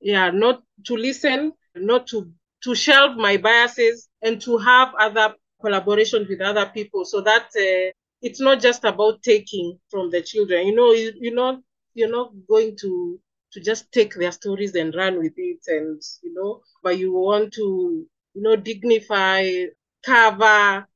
yeah, 0.00 0.30
not 0.30 0.62
to 0.86 0.96
listen 0.96 1.52
not 1.76 2.06
to 2.08 2.32
to 2.64 2.74
shelve 2.74 3.16
my 3.16 3.36
biases 3.36 4.08
and 4.22 4.40
to 4.42 4.58
have 4.58 4.94
other 4.98 5.34
collaboration 5.60 6.26
with 6.28 6.40
other 6.40 6.66
people 6.66 7.04
so 7.04 7.20
that 7.20 7.46
uh, 7.56 7.92
it's 8.22 8.40
not 8.40 8.60
just 8.60 8.84
about 8.84 9.22
taking 9.22 9.78
from 9.90 10.10
the 10.10 10.20
children 10.22 10.66
you 10.66 10.74
know 10.74 10.92
you, 10.92 11.12
you're 11.20 11.34
not 11.34 11.60
you're 11.94 12.10
not 12.10 12.32
going 12.48 12.76
to 12.76 13.20
to 13.52 13.60
just 13.60 13.90
take 13.92 14.14
their 14.14 14.32
stories 14.32 14.74
and 14.74 14.94
run 14.96 15.18
with 15.18 15.34
it 15.36 15.60
and 15.68 16.02
you 16.22 16.34
know 16.34 16.60
but 16.82 16.98
you 16.98 17.12
want 17.12 17.52
to 17.52 18.06
you 18.34 18.42
know 18.42 18.56
dignify 18.56 19.44
cover 20.04 20.86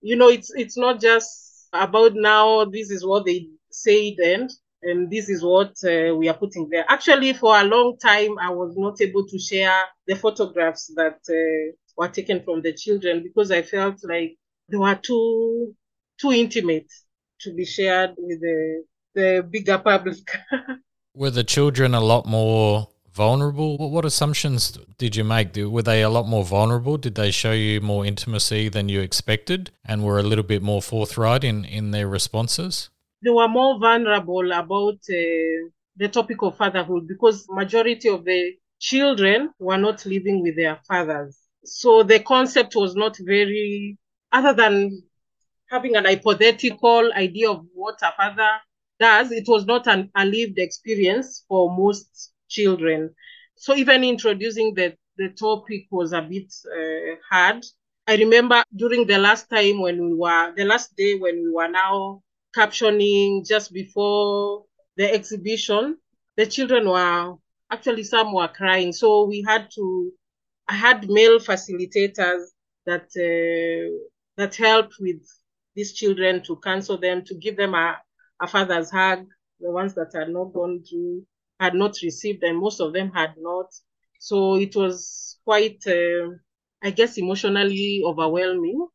you 0.00 0.16
know 0.16 0.28
it's 0.28 0.52
it's 0.54 0.76
not 0.76 1.00
just 1.00 1.68
about 1.72 2.12
now 2.14 2.64
this 2.64 2.90
is 2.90 3.04
what 3.04 3.26
they 3.26 3.48
said 3.70 4.14
and 4.18 4.50
and 4.82 5.10
this 5.10 5.28
is 5.28 5.42
what 5.42 5.74
uh, 5.84 6.14
we 6.14 6.28
are 6.28 6.36
putting 6.36 6.68
there. 6.70 6.84
Actually, 6.88 7.32
for 7.32 7.58
a 7.58 7.64
long 7.64 7.96
time, 7.98 8.38
I 8.38 8.50
was 8.50 8.76
not 8.76 9.00
able 9.00 9.26
to 9.26 9.38
share 9.38 9.82
the 10.06 10.14
photographs 10.14 10.92
that 10.94 11.18
uh, 11.28 11.72
were 11.96 12.08
taken 12.08 12.42
from 12.44 12.62
the 12.62 12.72
children 12.72 13.22
because 13.22 13.50
I 13.50 13.62
felt 13.62 13.98
like 14.04 14.36
they 14.68 14.76
were 14.76 14.94
too 14.94 15.74
too 16.20 16.32
intimate 16.32 16.90
to 17.40 17.54
be 17.54 17.64
shared 17.64 18.14
with 18.16 18.40
the 18.40 18.84
the 19.14 19.48
bigger 19.50 19.78
public. 19.78 20.18
were 21.14 21.30
the 21.30 21.44
children 21.44 21.94
a 21.94 22.00
lot 22.00 22.26
more 22.26 22.88
vulnerable? 23.24 23.70
What 23.94 24.04
assumptions 24.04 24.60
did 25.02 25.16
you 25.16 25.24
make? 25.24 25.48
Were 25.56 25.86
they 25.90 26.02
a 26.02 26.14
lot 26.16 26.26
more 26.34 26.44
vulnerable? 26.44 26.96
Did 26.96 27.14
they 27.16 27.30
show 27.30 27.52
you 27.52 27.80
more 27.80 28.06
intimacy 28.12 28.68
than 28.68 28.88
you 28.88 29.00
expected 29.00 29.70
and 29.84 30.04
were 30.04 30.18
a 30.18 30.28
little 30.30 30.48
bit 30.54 30.62
more 30.62 30.82
forthright 30.92 31.44
in, 31.44 31.64
in 31.64 31.90
their 31.90 32.08
responses? 32.08 32.90
they 33.22 33.30
were 33.30 33.48
more 33.48 33.78
vulnerable 33.78 34.52
about 34.52 34.94
uh, 34.94 35.68
the 35.96 36.08
topic 36.10 36.42
of 36.42 36.56
fatherhood 36.56 37.08
because 37.08 37.46
majority 37.48 38.08
of 38.08 38.24
the 38.24 38.54
children 38.78 39.50
were 39.58 39.76
not 39.76 40.04
living 40.06 40.42
with 40.42 40.56
their 40.56 40.78
fathers. 40.86 41.36
So 41.64 42.02
the 42.02 42.20
concept 42.20 42.76
was 42.76 42.94
not 42.94 43.16
very, 43.20 43.98
other 44.30 44.52
than 44.52 45.02
having 45.68 45.96
an 45.96 46.04
hypothetical 46.04 47.12
idea 47.12 47.50
of 47.50 47.66
what 47.74 47.98
a 48.02 48.12
father 48.16 48.50
does, 49.00 49.32
it 49.32 49.44
was 49.48 49.66
not 49.66 49.86
an, 49.88 50.10
a 50.16 50.24
lived 50.24 50.58
experience 50.58 51.44
for 51.48 51.76
most 51.76 52.32
children. 52.48 53.14
so 53.56 53.74
even 53.74 54.04
introducing 54.04 54.74
the, 54.74 54.96
the 55.16 55.30
topic 55.30 55.86
was 55.90 56.12
a 56.12 56.22
bit 56.22 56.52
uh, 56.66 57.16
hard. 57.28 57.64
I 58.06 58.16
remember 58.16 58.64
during 58.74 59.06
the 59.06 59.18
last 59.18 59.50
time 59.50 59.80
when 59.80 60.02
we 60.02 60.14
were, 60.14 60.54
the 60.56 60.64
last 60.64 60.96
day 60.96 61.18
when 61.18 61.42
we 61.42 61.50
were 61.50 61.68
now 61.68 62.22
captioning 62.56 63.46
just 63.46 63.72
before 63.72 64.64
the 64.96 65.12
exhibition, 65.12 65.98
the 66.36 66.46
children 66.46 66.88
were 66.88 67.34
actually 67.70 68.04
some 68.04 68.32
were 68.32 68.48
crying. 68.48 68.92
So 68.92 69.24
we 69.24 69.44
had 69.46 69.70
to, 69.74 70.12
I 70.68 70.74
had 70.74 71.08
male 71.08 71.38
facilitators 71.38 72.44
that 72.86 73.08
uh, 73.16 74.06
that 74.36 74.54
helped 74.54 74.94
with 75.00 75.20
these 75.74 75.92
children 75.92 76.42
to 76.44 76.56
counsel 76.56 76.96
them, 76.96 77.24
to 77.24 77.34
give 77.34 77.56
them 77.56 77.74
a, 77.74 77.98
a 78.40 78.46
father's 78.46 78.90
hug, 78.90 79.26
the 79.60 79.70
ones 79.70 79.94
that 79.94 80.12
had 80.14 80.28
not 80.28 80.52
gone 80.52 80.82
through, 80.88 81.26
had 81.60 81.74
not 81.74 81.96
received, 82.02 82.42
and 82.44 82.58
most 82.58 82.80
of 82.80 82.92
them 82.92 83.10
had 83.12 83.34
not. 83.38 83.66
So 84.20 84.56
it 84.56 84.74
was 84.76 85.38
quite, 85.44 85.86
uh, 85.86 86.30
I 86.82 86.90
guess, 86.90 87.18
emotionally 87.18 88.02
overwhelming. 88.04 88.86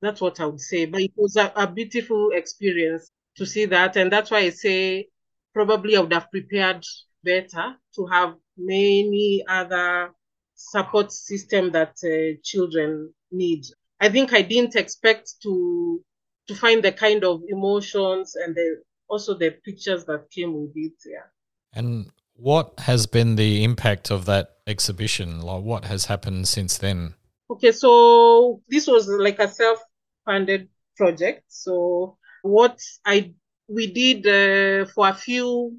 That's 0.00 0.20
what 0.20 0.40
I 0.40 0.46
would 0.46 0.60
say. 0.60 0.86
But 0.86 1.02
it 1.02 1.12
was 1.16 1.36
a, 1.36 1.52
a 1.56 1.66
beautiful 1.66 2.30
experience 2.32 3.10
to 3.36 3.46
see 3.46 3.64
that. 3.66 3.96
And 3.96 4.12
that's 4.12 4.30
why 4.30 4.38
I 4.38 4.50
say 4.50 5.08
probably 5.52 5.96
I 5.96 6.00
would 6.00 6.12
have 6.12 6.30
prepared 6.30 6.84
better 7.24 7.76
to 7.96 8.06
have 8.06 8.36
many 8.56 9.44
other 9.48 10.12
support 10.54 11.12
system 11.12 11.72
that 11.72 11.96
uh, 12.04 12.38
children 12.44 13.12
need. 13.30 13.64
I 14.00 14.08
think 14.08 14.32
I 14.32 14.42
didn't 14.42 14.76
expect 14.76 15.34
to 15.42 16.04
to 16.48 16.54
find 16.54 16.82
the 16.82 16.92
kind 16.92 17.24
of 17.24 17.42
emotions 17.48 18.34
and 18.36 18.54
the 18.54 18.82
also 19.08 19.34
the 19.34 19.50
pictures 19.50 20.04
that 20.06 20.30
came 20.30 20.54
with 20.54 20.72
it. 20.76 20.94
Yeah. 21.04 21.26
And 21.72 22.10
what 22.34 22.78
has 22.78 23.06
been 23.06 23.36
the 23.36 23.64
impact 23.64 24.10
of 24.10 24.26
that 24.26 24.56
exhibition? 24.66 25.40
Like 25.40 25.62
what 25.62 25.84
has 25.84 26.06
happened 26.06 26.48
since 26.48 26.78
then? 26.78 27.14
Okay, 27.50 27.72
so 27.72 28.62
this 28.68 28.86
was 28.86 29.08
like 29.08 29.38
a 29.38 29.48
self-funded 29.48 30.68
project. 30.96 31.44
So 31.48 32.16
what 32.42 32.78
I 33.04 33.34
we 33.68 33.92
did 33.92 34.26
uh, 34.26 34.86
for 34.86 35.08
a 35.08 35.14
few 35.14 35.78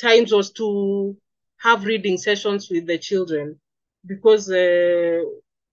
times 0.00 0.32
was 0.32 0.50
to 0.52 1.16
have 1.58 1.84
reading 1.84 2.16
sessions 2.16 2.70
with 2.70 2.86
the 2.86 2.98
children 2.98 3.60
because 4.06 4.50
uh, 4.50 5.20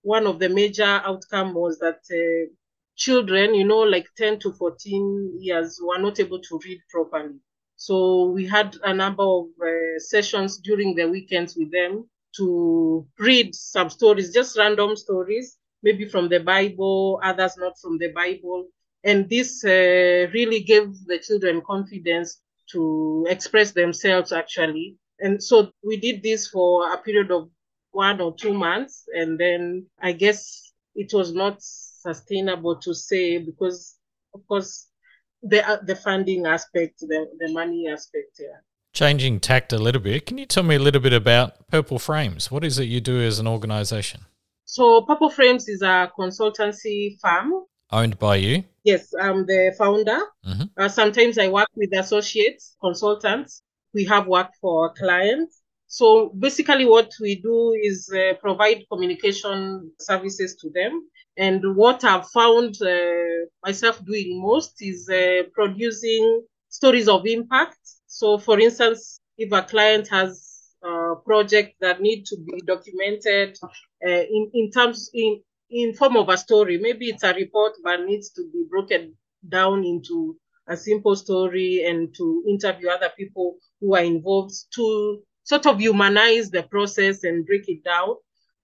one 0.01 0.27
of 0.27 0.39
the 0.39 0.49
major 0.49 0.83
outcome 0.83 1.53
was 1.53 1.79
that 1.79 1.99
uh, 2.11 2.51
children, 2.95 3.55
you 3.55 3.65
know, 3.65 3.79
like 3.79 4.07
10 4.17 4.39
to 4.39 4.51
14 4.53 5.37
years, 5.39 5.79
were 5.81 5.99
not 5.99 6.19
able 6.19 6.39
to 6.39 6.59
read 6.65 6.79
properly. 6.89 7.39
So 7.77 8.25
we 8.25 8.45
had 8.45 8.75
a 8.83 8.93
number 8.93 9.23
of 9.23 9.45
uh, 9.61 9.99
sessions 9.99 10.57
during 10.59 10.95
the 10.95 11.07
weekends 11.07 11.55
with 11.55 11.71
them 11.71 12.09
to 12.37 13.07
read 13.19 13.53
some 13.55 13.89
stories, 13.89 14.33
just 14.33 14.57
random 14.57 14.95
stories, 14.95 15.57
maybe 15.83 16.05
from 16.07 16.27
the 16.27 16.39
Bible, 16.39 17.19
others 17.23 17.55
not 17.57 17.77
from 17.79 17.97
the 17.99 18.09
Bible. 18.09 18.67
And 19.03 19.29
this 19.29 19.63
uh, 19.63 20.27
really 20.33 20.61
gave 20.61 20.89
the 21.05 21.19
children 21.19 21.61
confidence 21.65 22.41
to 22.71 23.25
express 23.29 23.71
themselves 23.71 24.31
actually. 24.31 24.97
And 25.19 25.41
so 25.41 25.71
we 25.83 25.97
did 25.97 26.23
this 26.23 26.47
for 26.47 26.91
a 26.91 26.97
period 26.97 27.31
of 27.31 27.49
one 27.91 28.19
or 28.21 28.35
two 28.35 28.53
months. 28.53 29.07
And 29.13 29.39
then 29.39 29.85
I 30.01 30.11
guess 30.11 30.73
it 30.95 31.13
was 31.13 31.33
not 31.33 31.57
sustainable 31.61 32.75
to 32.77 32.93
say 32.93 33.37
because, 33.37 33.95
of 34.33 34.45
course, 34.47 34.87
the, 35.43 35.67
uh, 35.67 35.77
the 35.83 35.95
funding 35.95 36.45
aspect, 36.45 36.99
the, 36.99 37.27
the 37.39 37.51
money 37.51 37.87
aspect, 37.87 38.39
yeah. 38.39 38.57
Changing 38.93 39.39
tact 39.39 39.73
a 39.73 39.77
little 39.77 40.01
bit, 40.01 40.25
can 40.25 40.37
you 40.37 40.45
tell 40.45 40.63
me 40.63 40.75
a 40.75 40.79
little 40.79 41.01
bit 41.01 41.13
about 41.13 41.67
Purple 41.67 41.99
Frames? 41.99 42.49
What 42.49 42.63
is 42.63 42.79
it 42.79 42.85
you 42.85 42.99
do 42.99 43.21
as 43.21 43.39
an 43.39 43.47
organization? 43.47 44.21
So, 44.65 45.01
Purple 45.03 45.29
Frames 45.29 45.67
is 45.69 45.81
a 45.81 46.11
consultancy 46.17 47.19
firm 47.21 47.53
Owned 47.91 48.19
by 48.19 48.35
you? 48.35 48.63
Yes, 48.83 49.13
I'm 49.19 49.45
the 49.45 49.73
founder. 49.77 50.19
Mm-hmm. 50.45 50.63
Uh, 50.77 50.89
sometimes 50.89 51.37
I 51.37 51.47
work 51.47 51.69
with 51.75 51.95
associates, 51.95 52.75
consultants. 52.81 53.61
We 53.93 54.03
have 54.05 54.27
worked 54.27 54.55
for 54.59 54.93
clients. 54.93 55.61
So 55.87 56.33
basically, 56.37 56.85
what 56.85 57.11
we 57.21 57.35
do 57.35 57.73
is 57.81 58.11
uh, 58.13 58.33
provide 58.41 58.83
communication 58.91 59.91
services 59.99 60.57
to 60.57 60.69
them. 60.69 61.07
And 61.37 61.75
what 61.75 62.03
I've 62.03 62.27
found 62.29 62.75
uh, 62.81 63.45
myself 63.63 64.03
doing 64.03 64.41
most 64.41 64.81
is 64.81 65.07
uh, 65.09 65.43
producing 65.53 66.43
stories 66.69 67.07
of 67.07 67.25
impact. 67.25 67.77
So, 68.07 68.37
for 68.37 68.59
instance, 68.59 69.19
if 69.37 69.51
a 69.51 69.61
client 69.61 70.07
has 70.09 70.57
a 70.83 71.15
project 71.25 71.75
that 71.81 72.01
need 72.01 72.25
to 72.25 72.37
be 72.37 72.61
documented 72.65 73.57
uh, 74.05 74.09
in, 74.09 74.49
in 74.53 74.71
terms 74.71 75.09
in 75.13 75.41
in 75.69 75.93
form 75.93 76.15
of 76.15 76.29
a 76.29 76.37
story. 76.37 76.77
Maybe 76.77 77.07
it's 77.07 77.23
a 77.23 77.33
report, 77.33 77.73
but 77.83 78.01
needs 78.05 78.29
to 78.31 78.49
be 78.53 78.63
broken 78.69 79.15
down 79.47 79.83
into 79.83 80.37
a 80.67 80.77
simple 80.77 81.15
story 81.15 81.83
and 81.85 82.13
to 82.15 82.43
interview 82.47 82.89
other 82.89 83.11
people 83.17 83.57
who 83.81 83.95
are 83.95 84.03
involved 84.03 84.53
to 84.75 85.21
sort 85.43 85.65
of 85.65 85.79
humanize 85.79 86.51
the 86.51 86.63
process 86.63 87.23
and 87.23 87.45
break 87.45 87.67
it 87.67 87.83
down. 87.83 88.15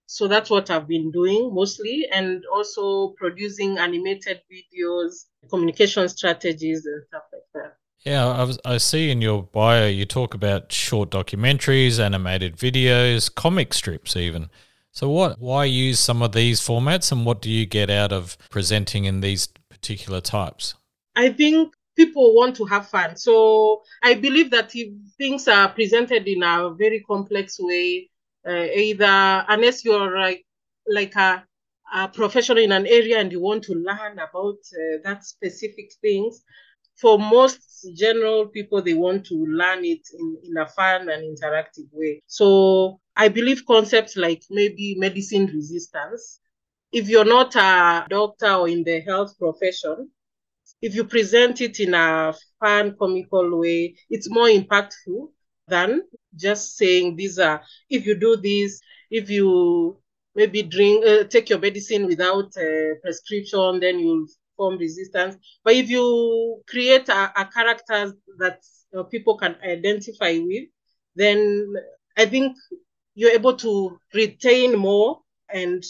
So 0.05 0.27
that's 0.27 0.49
what 0.49 0.69
I've 0.69 0.87
been 0.87 1.11
doing 1.11 1.53
mostly, 1.53 2.07
and 2.11 2.43
also 2.53 3.09
producing 3.17 3.77
animated 3.77 4.41
videos, 4.51 5.25
communication 5.49 6.07
strategies, 6.09 6.85
and 6.85 7.03
stuff 7.07 7.23
like 7.31 7.41
that. 7.53 7.77
Yeah, 8.05 8.27
I, 8.27 8.43
was, 8.43 8.59
I 8.65 8.77
see 8.77 9.11
in 9.11 9.21
your 9.21 9.43
bio 9.43 9.87
you 9.87 10.05
talk 10.05 10.33
about 10.33 10.71
short 10.71 11.09
documentaries, 11.09 11.99
animated 11.99 12.57
videos, 12.57 13.33
comic 13.33 13.73
strips, 13.73 14.17
even. 14.17 14.49
So, 14.91 15.09
what? 15.09 15.39
Why 15.39 15.65
use 15.65 15.99
some 15.99 16.21
of 16.21 16.33
these 16.33 16.59
formats, 16.59 17.11
and 17.11 17.25
what 17.25 17.41
do 17.41 17.49
you 17.49 17.65
get 17.65 17.89
out 17.89 18.11
of 18.11 18.37
presenting 18.49 19.05
in 19.05 19.21
these 19.21 19.47
particular 19.69 20.21
types? 20.21 20.75
I 21.15 21.29
think 21.29 21.73
people 21.95 22.35
want 22.35 22.55
to 22.57 22.65
have 22.65 22.89
fun. 22.89 23.15
So, 23.15 23.81
I 24.03 24.15
believe 24.15 24.51
that 24.51 24.75
if 24.75 24.93
things 25.17 25.47
are 25.47 25.69
presented 25.69 26.27
in 26.27 26.43
a 26.43 26.73
very 26.77 26.99
complex 27.07 27.57
way, 27.59 28.09
uh, 28.47 28.67
either 28.75 29.45
unless 29.47 29.85
you're 29.85 30.17
like 30.17 30.45
like 30.87 31.15
a, 31.15 31.43
a 31.93 32.07
professional 32.09 32.57
in 32.57 32.71
an 32.71 32.85
area 32.87 33.19
and 33.19 33.31
you 33.31 33.39
want 33.39 33.63
to 33.63 33.73
learn 33.73 34.13
about 34.19 34.57
uh, 34.73 34.97
that 35.03 35.23
specific 35.23 35.91
things, 36.01 36.43
for 36.99 37.17
most 37.17 37.87
general 37.95 38.47
people, 38.47 38.81
they 38.81 38.93
want 38.93 39.25
to 39.25 39.35
learn 39.35 39.83
it 39.85 40.07
in, 40.17 40.37
in 40.43 40.57
a 40.57 40.67
fun 40.67 41.09
and 41.09 41.23
interactive 41.23 41.87
way. 41.91 42.21
So 42.27 42.99
I 43.15 43.29
believe 43.29 43.65
concepts 43.65 44.17
like 44.17 44.43
maybe 44.49 44.95
medicine 44.97 45.47
resistance. 45.47 46.39
If 46.91 47.09
you're 47.09 47.25
not 47.25 47.55
a 47.55 48.05
doctor 48.09 48.53
or 48.53 48.67
in 48.69 48.83
the 48.83 49.01
health 49.01 49.37
profession, 49.39 50.09
if 50.81 50.95
you 50.95 51.05
present 51.05 51.61
it 51.61 51.79
in 51.79 51.93
a 51.93 52.33
fun, 52.59 52.95
comical 52.97 53.59
way, 53.59 53.95
it's 54.09 54.29
more 54.29 54.47
impactful 54.47 55.29
than 55.67 56.01
just 56.35 56.77
saying 56.77 57.15
these 57.15 57.39
are, 57.39 57.61
if 57.89 58.05
you 58.05 58.15
do 58.15 58.37
this, 58.37 58.81
if 59.09 59.29
you 59.29 59.97
maybe 60.35 60.63
drink, 60.63 61.05
uh, 61.05 61.23
take 61.25 61.49
your 61.49 61.59
medicine 61.59 62.05
without 62.07 62.55
a 62.57 62.95
prescription, 63.01 63.79
then 63.79 63.99
you'll 63.99 64.25
form 64.57 64.77
resistance. 64.77 65.35
But 65.63 65.73
if 65.75 65.89
you 65.89 66.61
create 66.67 67.09
a, 67.09 67.31
a 67.35 67.45
character 67.45 68.13
that 68.39 68.59
uh, 68.97 69.03
people 69.03 69.37
can 69.37 69.55
identify 69.63 70.39
with, 70.39 70.65
then 71.15 71.73
I 72.17 72.25
think 72.25 72.57
you're 73.15 73.31
able 73.31 73.55
to 73.57 73.97
retain 74.13 74.77
more 74.77 75.19
and 75.53 75.83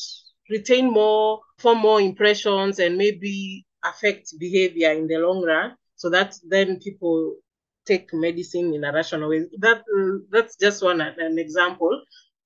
retain 0.50 0.92
more, 0.92 1.40
form 1.60 1.80
more 1.80 2.02
impressions, 2.02 2.80
and 2.80 2.98
maybe 2.98 3.66
affect 3.84 4.34
behavior 4.40 4.92
in 4.92 5.08
the 5.08 5.18
long 5.18 5.42
run. 5.44 5.76
So 5.96 6.10
that 6.10 6.36
then 6.46 6.80
people 6.80 7.38
take 7.86 8.14
medicine 8.14 8.74
in 8.74 8.84
a 8.84 8.92
rational 8.94 9.30
way. 9.30 9.46
That 9.60 9.80
uh, 9.98 10.26
that's 10.32 10.56
just 10.58 10.84
one 10.84 11.02
an 11.02 11.38
example. 11.40 12.02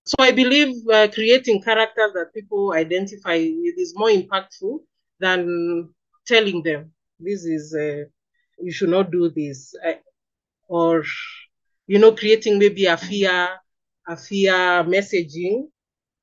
So 0.06 0.16
I 0.20 0.32
believe 0.32 0.76
uh, 0.92 1.08
creating 1.14 1.62
characters 1.64 2.14
that 2.14 2.34
people 2.34 2.74
identify 2.74 3.38
with 3.38 3.78
is 3.78 3.94
more 3.96 4.10
impactful 4.10 4.80
than 5.20 5.90
telling 6.26 6.64
them 6.64 6.92
this 7.20 7.46
is 7.46 7.76
uh, 7.76 8.04
you 8.60 8.72
should 8.72 8.90
not 8.90 9.12
do 9.12 9.30
this 9.30 9.76
or 10.68 11.04
you 11.88 12.00
know 12.00 12.12
creating 12.12 12.60
maybe 12.60 12.86
a 12.86 12.98
fear 12.98 13.50
a 14.08 14.18
fear 14.18 14.84
messaging 14.96 15.68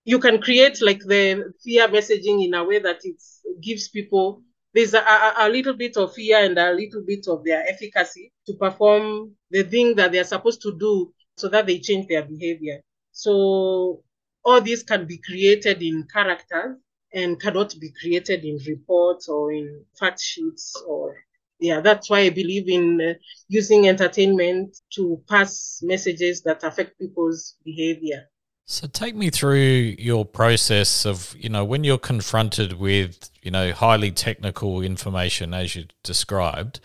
you 0.04 0.18
can 0.18 0.40
create 0.40 0.80
like 0.82 1.00
the 1.00 1.52
fear 1.62 1.88
messaging 1.88 2.44
in 2.44 2.54
a 2.54 2.64
way 2.64 2.78
that 2.78 3.00
it 3.04 3.20
gives 3.62 3.88
people 3.88 4.42
there's 4.74 4.94
a, 4.94 4.98
a, 4.98 5.34
a, 5.38 5.48
little 5.48 5.74
bit 5.74 5.96
of 5.96 6.12
fear 6.12 6.44
and 6.44 6.58
a 6.58 6.72
little 6.72 7.02
bit 7.06 7.26
of 7.28 7.44
their 7.44 7.64
efficacy 7.68 8.32
to 8.46 8.54
perform 8.54 9.32
the 9.50 9.62
thing 9.62 9.94
that 9.94 10.12
they're 10.12 10.24
supposed 10.24 10.60
to 10.62 10.76
do 10.76 11.12
so 11.36 11.48
that 11.48 11.66
they 11.66 11.78
change 11.78 12.06
their 12.08 12.22
behavior. 12.22 12.80
So 13.12 14.02
all 14.44 14.60
this 14.60 14.82
can 14.82 15.06
be 15.06 15.18
created 15.18 15.82
in 15.82 16.06
characters 16.12 16.76
and 17.12 17.40
cannot 17.40 17.74
be 17.80 17.92
created 18.00 18.44
in 18.44 18.58
reports 18.66 19.28
or 19.28 19.52
in 19.52 19.84
fact 19.98 20.20
sheets 20.20 20.74
or 20.86 21.16
yeah 21.60 21.80
that's 21.80 22.10
why 22.10 22.20
i 22.20 22.30
believe 22.30 22.68
in 22.68 23.00
uh, 23.00 23.14
using 23.48 23.86
entertainment 23.88 24.76
to 24.92 25.22
pass 25.28 25.80
messages 25.82 26.42
that 26.42 26.64
affect 26.64 26.98
people's 26.98 27.56
behavior 27.64 28.28
So 28.66 28.86
take 28.86 29.14
me 29.14 29.28
through 29.28 29.94
your 29.98 30.24
process 30.24 31.04
of, 31.04 31.36
you 31.38 31.50
know, 31.50 31.64
when 31.66 31.84
you're 31.84 31.98
confronted 31.98 32.72
with, 32.72 33.30
you 33.44 33.50
know, 33.50 33.72
highly 33.72 34.10
technical 34.10 34.80
information 34.80 35.52
as 35.52 35.76
you 35.76 35.84
described, 36.02 36.80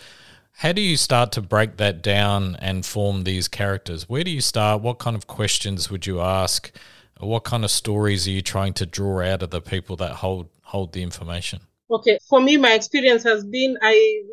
how 0.57 0.73
do 0.73 0.81
you 0.81 0.97
start 0.97 1.31
to 1.31 1.41
break 1.41 1.77
that 1.77 2.01
down 2.01 2.57
and 2.57 2.85
form 2.85 3.23
these 3.23 3.47
characters? 3.47 4.09
Where 4.09 4.25
do 4.25 4.29
you 4.29 4.41
start? 4.41 4.81
What 4.81 4.99
kind 4.99 5.15
of 5.15 5.25
questions 5.25 5.89
would 5.89 6.05
you 6.05 6.19
ask? 6.19 6.69
What 7.17 7.45
kind 7.45 7.63
of 7.63 7.71
stories 7.71 8.27
are 8.27 8.31
you 8.31 8.41
trying 8.41 8.73
to 8.73 8.85
draw 8.85 9.21
out 9.21 9.41
of 9.41 9.51
the 9.51 9.61
people 9.61 9.95
that 9.97 10.11
hold 10.11 10.49
hold 10.63 10.91
the 10.91 11.01
information? 11.01 11.61
Okay, 11.89 12.19
for 12.27 12.41
me, 12.41 12.57
my 12.57 12.73
experience 12.73 13.23
has 13.23 13.45
been 13.45 13.77
I 13.81 14.23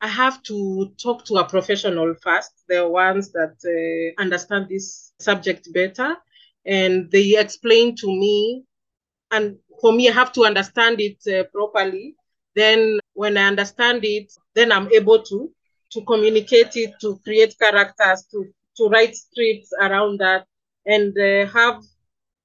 I 0.00 0.08
have 0.08 0.42
to 0.44 0.90
talk 1.02 1.26
to 1.26 1.34
a 1.36 1.44
professional 1.44 2.14
first. 2.22 2.52
They're 2.66 2.88
ones 2.88 3.30
that 3.32 3.56
uh, 3.62 4.20
understand 4.22 4.68
this 4.70 5.12
subject 5.20 5.68
better, 5.74 6.16
and 6.64 7.10
they 7.10 7.38
explain 7.38 7.94
to 7.96 8.06
me. 8.06 8.64
And 9.30 9.58
for 9.80 9.92
me, 9.92 10.08
I 10.08 10.12
have 10.12 10.32
to 10.32 10.44
understand 10.44 11.00
it 11.00 11.18
uh, 11.26 11.44
properly. 11.52 12.16
Then, 12.54 12.98
when 13.14 13.36
I 13.36 13.44
understand 13.44 14.04
it, 14.04 14.32
then 14.54 14.72
I'm 14.72 14.90
able 14.92 15.22
to 15.22 15.50
to 15.92 16.04
communicate 16.04 16.76
it, 16.76 16.92
to 17.00 17.18
create 17.24 17.56
characters, 17.58 18.26
to 18.30 18.46
to 18.76 18.88
write 18.88 19.16
scripts 19.16 19.72
around 19.80 20.20
that, 20.20 20.46
and 20.86 21.16
uh, 21.18 21.50
have 21.52 21.82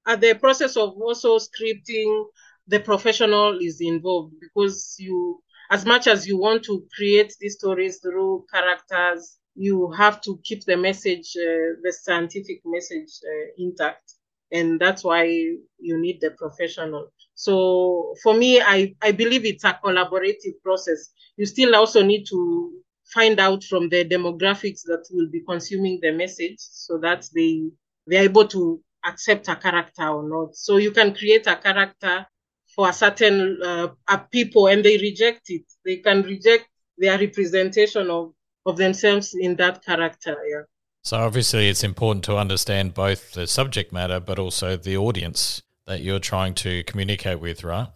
at 0.06 0.20
the 0.20 0.34
process 0.34 0.76
of 0.76 1.00
also 1.00 1.38
scripting, 1.38 2.26
the 2.66 2.80
professional 2.80 3.58
is 3.60 3.80
involved 3.80 4.34
because 4.40 4.96
you, 4.98 5.42
as 5.70 5.84
much 5.84 6.06
as 6.06 6.26
you 6.26 6.38
want 6.38 6.62
to 6.64 6.86
create 6.94 7.34
these 7.40 7.54
stories 7.54 8.00
through 8.00 8.44
characters, 8.52 9.38
you 9.54 9.90
have 9.92 10.20
to 10.22 10.38
keep 10.44 10.64
the 10.64 10.76
message, 10.76 11.36
uh, 11.36 11.78
the 11.82 11.92
scientific 11.92 12.60
message 12.64 13.10
uh, 13.24 13.52
intact. 13.58 14.14
And 14.52 14.78
that's 14.80 15.04
why 15.04 15.24
you 15.24 15.98
need 16.00 16.20
the 16.20 16.30
professional. 16.32 17.08
So 17.34 18.14
for 18.22 18.34
me, 18.34 18.60
I, 18.60 18.94
I 19.02 19.12
believe 19.12 19.44
it's 19.44 19.64
a 19.64 19.78
collaborative 19.84 20.60
process. 20.62 21.10
You 21.36 21.46
still 21.46 21.74
also 21.74 22.02
need 22.02 22.24
to 22.26 22.72
find 23.12 23.38
out 23.38 23.62
from 23.64 23.88
the 23.88 24.04
demographics 24.04 24.82
that 24.84 25.06
will 25.10 25.28
be 25.30 25.40
consuming 25.40 25.98
the 26.00 26.12
message 26.12 26.56
so 26.58 26.98
that 26.98 27.26
they 27.34 27.62
they're 28.06 28.24
able 28.24 28.46
to 28.48 28.80
accept 29.04 29.48
a 29.48 29.56
character 29.56 30.08
or 30.08 30.28
not. 30.28 30.54
So 30.54 30.76
you 30.76 30.90
can 30.90 31.14
create 31.14 31.46
a 31.46 31.56
character 31.56 32.26
for 32.74 32.88
a 32.88 32.92
certain 32.92 33.58
uh, 33.62 33.88
a 34.08 34.18
people 34.18 34.68
and 34.68 34.84
they 34.84 34.96
reject 34.98 35.50
it. 35.50 35.64
They 35.84 35.96
can 35.96 36.22
reject 36.22 36.66
their 36.98 37.18
representation 37.18 38.10
of, 38.10 38.32
of 38.66 38.76
themselves 38.76 39.34
in 39.38 39.56
that 39.56 39.84
character. 39.84 40.36
Yeah. 40.48 40.62
So 41.02 41.18
obviously 41.18 41.68
it's 41.68 41.84
important 41.84 42.24
to 42.24 42.36
understand 42.36 42.94
both 42.94 43.32
the 43.32 43.46
subject 43.46 43.92
matter 43.92 44.20
but 44.20 44.38
also 44.38 44.76
the 44.76 44.96
audience 44.96 45.62
that 45.86 46.00
you're 46.02 46.18
trying 46.18 46.54
to 46.54 46.82
communicate 46.84 47.40
with, 47.40 47.64
right? 47.64 47.88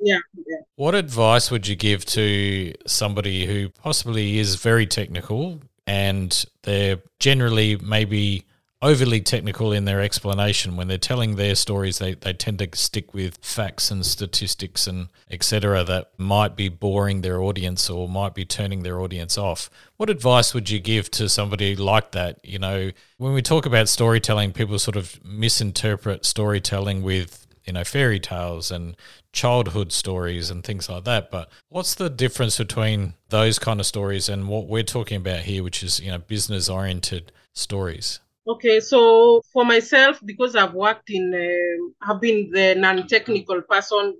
Yeah, 0.00 0.18
yeah. 0.34 0.56
What 0.76 0.94
advice 0.94 1.50
would 1.50 1.66
you 1.66 1.76
give 1.76 2.04
to 2.06 2.72
somebody 2.86 3.46
who 3.46 3.68
possibly 3.68 4.38
is 4.38 4.56
very 4.56 4.86
technical 4.86 5.60
and 5.86 6.44
they're 6.62 7.02
generally 7.18 7.76
maybe 7.76 8.46
overly 8.82 9.20
technical 9.20 9.72
in 9.72 9.84
their 9.84 10.00
explanation. 10.00 10.76
When 10.76 10.88
they're 10.88 10.98
telling 10.98 11.36
their 11.36 11.54
stories 11.54 11.98
they, 11.98 12.14
they 12.14 12.32
tend 12.32 12.58
to 12.60 12.68
stick 12.74 13.12
with 13.12 13.38
facts 13.42 13.90
and 13.90 14.04
statistics 14.04 14.86
and 14.86 15.08
etc 15.30 15.84
that 15.84 16.12
might 16.16 16.56
be 16.56 16.68
boring 16.68 17.20
their 17.20 17.40
audience 17.40 17.90
or 17.90 18.08
might 18.08 18.34
be 18.34 18.44
turning 18.44 18.82
their 18.82 19.00
audience 19.00 19.36
off. 19.36 19.68
What 19.96 20.10
advice 20.10 20.54
would 20.54 20.70
you 20.70 20.80
give 20.80 21.10
to 21.12 21.28
somebody 21.28 21.76
like 21.76 22.12
that? 22.12 22.38
You 22.42 22.58
know 22.58 22.90
when 23.18 23.34
we 23.34 23.42
talk 23.42 23.66
about 23.66 23.88
storytelling 23.88 24.52
people 24.52 24.78
sort 24.78 24.96
of 24.96 25.22
misinterpret 25.24 26.24
storytelling 26.24 27.02
with 27.02 27.46
you 27.66 27.74
know 27.74 27.84
fairy 27.84 28.18
tales 28.18 28.70
and 28.70 28.96
childhood 29.32 29.92
stories 29.92 30.50
and 30.50 30.64
things 30.64 30.88
like 30.88 31.04
that. 31.04 31.30
But 31.30 31.50
what's 31.68 31.94
the 31.94 32.08
difference 32.08 32.56
between 32.56 33.14
those 33.28 33.58
kind 33.58 33.78
of 33.78 33.84
stories 33.84 34.30
and 34.30 34.48
what 34.48 34.66
we're 34.66 34.82
talking 34.82 35.18
about 35.18 35.40
here 35.40 35.62
which 35.62 35.82
is 35.82 36.00
you 36.00 36.10
know 36.10 36.18
business 36.18 36.70
oriented 36.70 37.30
stories 37.52 38.20
Okay, 38.46 38.80
so 38.80 39.42
for 39.52 39.64
myself, 39.64 40.18
because 40.24 40.56
I've 40.56 40.72
worked 40.72 41.10
in, 41.10 41.32
uh, 41.34 42.10
I've 42.10 42.20
been 42.20 42.50
the 42.50 42.74
non-technical 42.74 43.62
person 43.62 44.16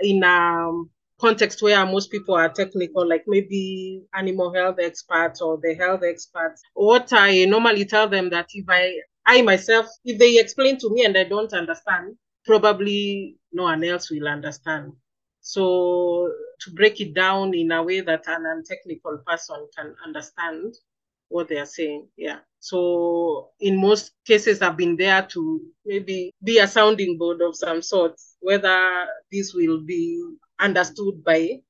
in 0.00 0.22
a 0.22 0.26
um, 0.26 0.90
context 1.18 1.62
where 1.62 1.84
most 1.86 2.10
people 2.10 2.34
are 2.34 2.50
technical, 2.50 3.08
like 3.08 3.24
maybe 3.26 4.02
animal 4.14 4.52
health 4.52 4.76
experts 4.78 5.40
or 5.40 5.58
the 5.62 5.74
health 5.74 6.02
experts. 6.04 6.60
What 6.74 7.12
I 7.12 7.46
normally 7.46 7.86
tell 7.86 8.08
them 8.08 8.28
that 8.30 8.48
if 8.52 8.66
I, 8.68 8.92
I 9.24 9.40
myself, 9.40 9.86
if 10.04 10.18
they 10.18 10.38
explain 10.38 10.78
to 10.80 10.90
me 10.90 11.06
and 11.06 11.16
I 11.16 11.24
don't 11.24 11.52
understand, 11.54 12.16
probably 12.44 13.38
no 13.52 13.64
one 13.64 13.84
else 13.84 14.10
will 14.10 14.28
understand. 14.28 14.92
So 15.40 16.30
to 16.60 16.70
break 16.72 17.00
it 17.00 17.14
down 17.14 17.54
in 17.54 17.72
a 17.72 17.82
way 17.82 18.02
that 18.02 18.24
a 18.26 18.38
non-technical 18.38 19.22
person 19.26 19.66
can 19.76 19.94
understand 20.04 20.74
what 21.32 21.48
they 21.48 21.58
are 21.58 21.66
saying, 21.66 22.06
yeah. 22.16 22.38
So 22.60 23.50
in 23.58 23.80
most 23.80 24.12
cases, 24.24 24.62
I've 24.62 24.76
been 24.76 24.96
there 24.96 25.22
to 25.22 25.60
maybe 25.84 26.32
be 26.44 26.58
a 26.58 26.68
sounding 26.68 27.18
board 27.18 27.40
of 27.42 27.56
some 27.56 27.82
sort, 27.82 28.20
whether 28.40 29.06
this 29.32 29.52
will 29.52 29.80
be 29.84 30.22
understood 30.60 31.24
by 31.24 31.60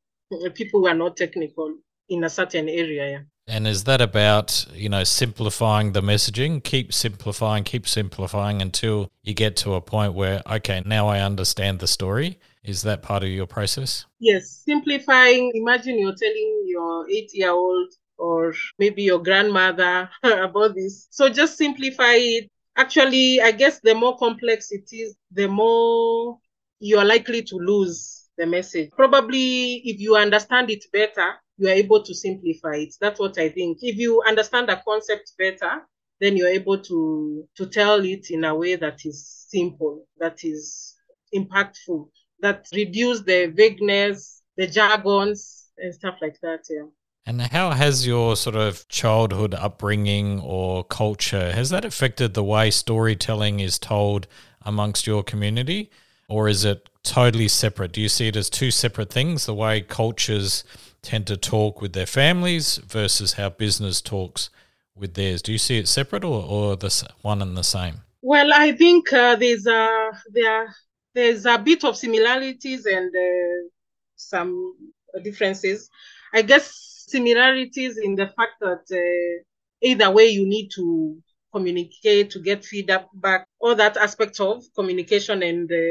people 0.55 0.81
who 0.81 0.89
are 0.89 0.95
not 0.95 1.17
technical 1.17 1.75
in 2.09 2.25
a 2.25 2.31
certain 2.31 2.69
area. 2.69 3.11
Yeah. 3.11 3.21
And 3.49 3.67
is 3.67 3.85
that 3.85 4.01
about, 4.01 4.67
you 4.73 4.89
know, 4.89 5.03
simplifying 5.03 5.93
the 5.93 6.03
messaging? 6.03 6.63
Keep 6.63 6.93
simplifying, 6.93 7.65
keep 7.65 7.89
simplifying 7.89 8.63
until 8.63 9.11
you 9.23 9.35
get 9.35 9.57
to 9.57 9.75
a 9.75 9.81
point 9.81 10.15
where, 10.15 10.43
okay, 10.49 10.83
now 10.87 11.09
I 11.09 11.21
understand 11.21 11.81
the 11.81 11.89
story. 11.89 12.39
Is 12.63 12.83
that 12.83 13.03
part 13.03 13.25
of 13.25 13.31
your 13.31 13.47
process? 13.47 14.07
Yes. 14.21 14.63
Simplifying. 14.65 15.51
Imagine 15.55 15.99
you're 15.99 16.15
telling 16.15 16.65
your 16.67 17.11
eight 17.11 17.31
year 17.35 17.51
old 17.51 17.93
or 18.23 18.55
maybe 18.79 19.03
your 19.03 19.19
grandmother 19.19 20.09
about 20.23 20.75
this. 20.77 21.09
So 21.11 21.29
just 21.29 21.59
simplify 21.59 22.15
it. 22.15 22.49
Actually, 22.77 23.41
I 23.41 23.51
guess 23.51 23.81
the 23.81 23.95
more 23.95 24.17
complex 24.17 24.71
it 24.71 24.89
is, 24.93 25.15
the 25.33 25.49
more 25.49 26.39
you 26.81 26.99
are 26.99 27.05
likely 27.05 27.43
to 27.43 27.57
lose 27.57 28.29
the 28.39 28.47
message. 28.47 28.91
Probably 28.97 29.83
if 29.85 30.01
you 30.01 30.17
understand 30.17 30.71
it 30.71 30.85
better, 30.93 31.35
you 31.59 31.69
are 31.69 31.73
able 31.73 32.03
to 32.03 32.15
simplify 32.15 32.77
it. 32.77 32.95
That's 33.01 33.21
what 33.21 33.39
I 33.39 33.49
think. 33.51 33.79
If 33.83 33.97
you 33.97 34.23
understand 34.27 34.71
a 34.71 34.81
concept 34.83 35.33
better, 35.39 35.83
then 36.21 36.37
you're 36.37 36.49
able 36.49 36.79
to 36.79 37.47
to 37.57 37.67
tell 37.67 38.05
it 38.05 38.31
in 38.31 38.45
a 38.45 38.55
way 38.55 38.77
that 38.77 39.05
is 39.05 39.47
simple, 39.49 40.07
that 40.19 40.45
is 40.45 40.97
impactful, 41.35 42.09
that 42.41 42.67
reduce 42.75 43.21
the 43.23 43.47
vagueness, 43.55 44.43
the 44.57 44.67
jargons, 44.67 45.71
and 45.79 45.93
stuff 45.95 46.17
like 46.23 46.39
that. 46.43 46.61
Yeah. 46.71 46.87
And 47.25 47.41
how 47.41 47.71
has 47.71 48.07
your 48.07 48.37
sort 48.37 48.57
of 48.57 48.87
childhood 48.89 49.55
upbringing 49.55 50.41
or 50.41 50.85
culture 50.85 51.53
has 51.53 51.71
that 51.71 51.85
affected 51.85 52.35
the 52.35 52.43
way 52.43 52.71
storytelling 52.71 53.61
is 53.61 53.79
told 53.79 54.27
amongst 54.63 55.07
your 55.07 55.23
community 55.23 55.91
or 56.29 56.49
is 56.49 56.65
it 56.65 56.89
totally 57.05 57.49
separate? 57.49 57.93
Do 57.93 58.01
you 58.01 58.09
see 58.09 58.29
it 58.29 58.37
as 58.37 58.51
two 58.51 58.71
separate 58.71 59.11
things, 59.11 59.47
the 59.47 59.55
way 59.55 59.83
cultures 59.83 60.65
tend 61.03 61.27
to 61.29 61.37
talk 61.37 61.81
with 61.81 61.93
their 61.93 62.07
families 62.07 62.79
versus 62.79 63.35
how 63.35 63.51
business 63.51 64.01
talks 64.01 64.51
with 64.95 65.15
theirs? 65.15 65.43
Do 65.43 65.53
you 65.53 65.59
see 65.59 65.79
it 65.79 65.89
separate 65.89 66.25
or, 66.25 66.43
or 66.43 66.77
the 66.77 67.09
one 67.23 67.41
and 67.43 67.57
the 67.57 67.65
same? 67.65 68.01
Well, 68.21 68.53
I 68.53 68.73
think 68.73 69.13
uh, 69.13 69.37
there's 69.37 69.67
a 69.67 70.11
there 70.33 70.75
there's 71.15 71.45
a 71.45 71.59
bit 71.59 71.85
of 71.85 71.97
similarities 71.97 72.87
and 72.87 73.15
uh, 73.15 73.69
some 74.17 74.75
differences. 75.23 75.91
I 76.33 76.43
guess 76.43 76.92
similarities 77.13 77.99
in 77.99 78.17
the 78.17 78.27
fact 78.37 78.55
that 78.61 78.85
uh, 78.93 79.43
either 79.83 80.11
way 80.11 80.27
you 80.29 80.47
need 80.47 80.69
to 80.75 81.17
communicate 81.55 82.31
to 82.31 82.41
get 82.41 82.65
feedback 82.65 83.47
all 83.61 83.75
that 83.75 83.97
aspect 83.97 84.41
of 84.41 84.65
communication 84.75 85.43
and 85.43 85.69
the, 85.69 85.85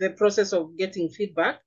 the 0.00 0.10
process 0.10 0.52
of 0.52 0.76
getting 0.76 1.08
feedback. 1.08 1.60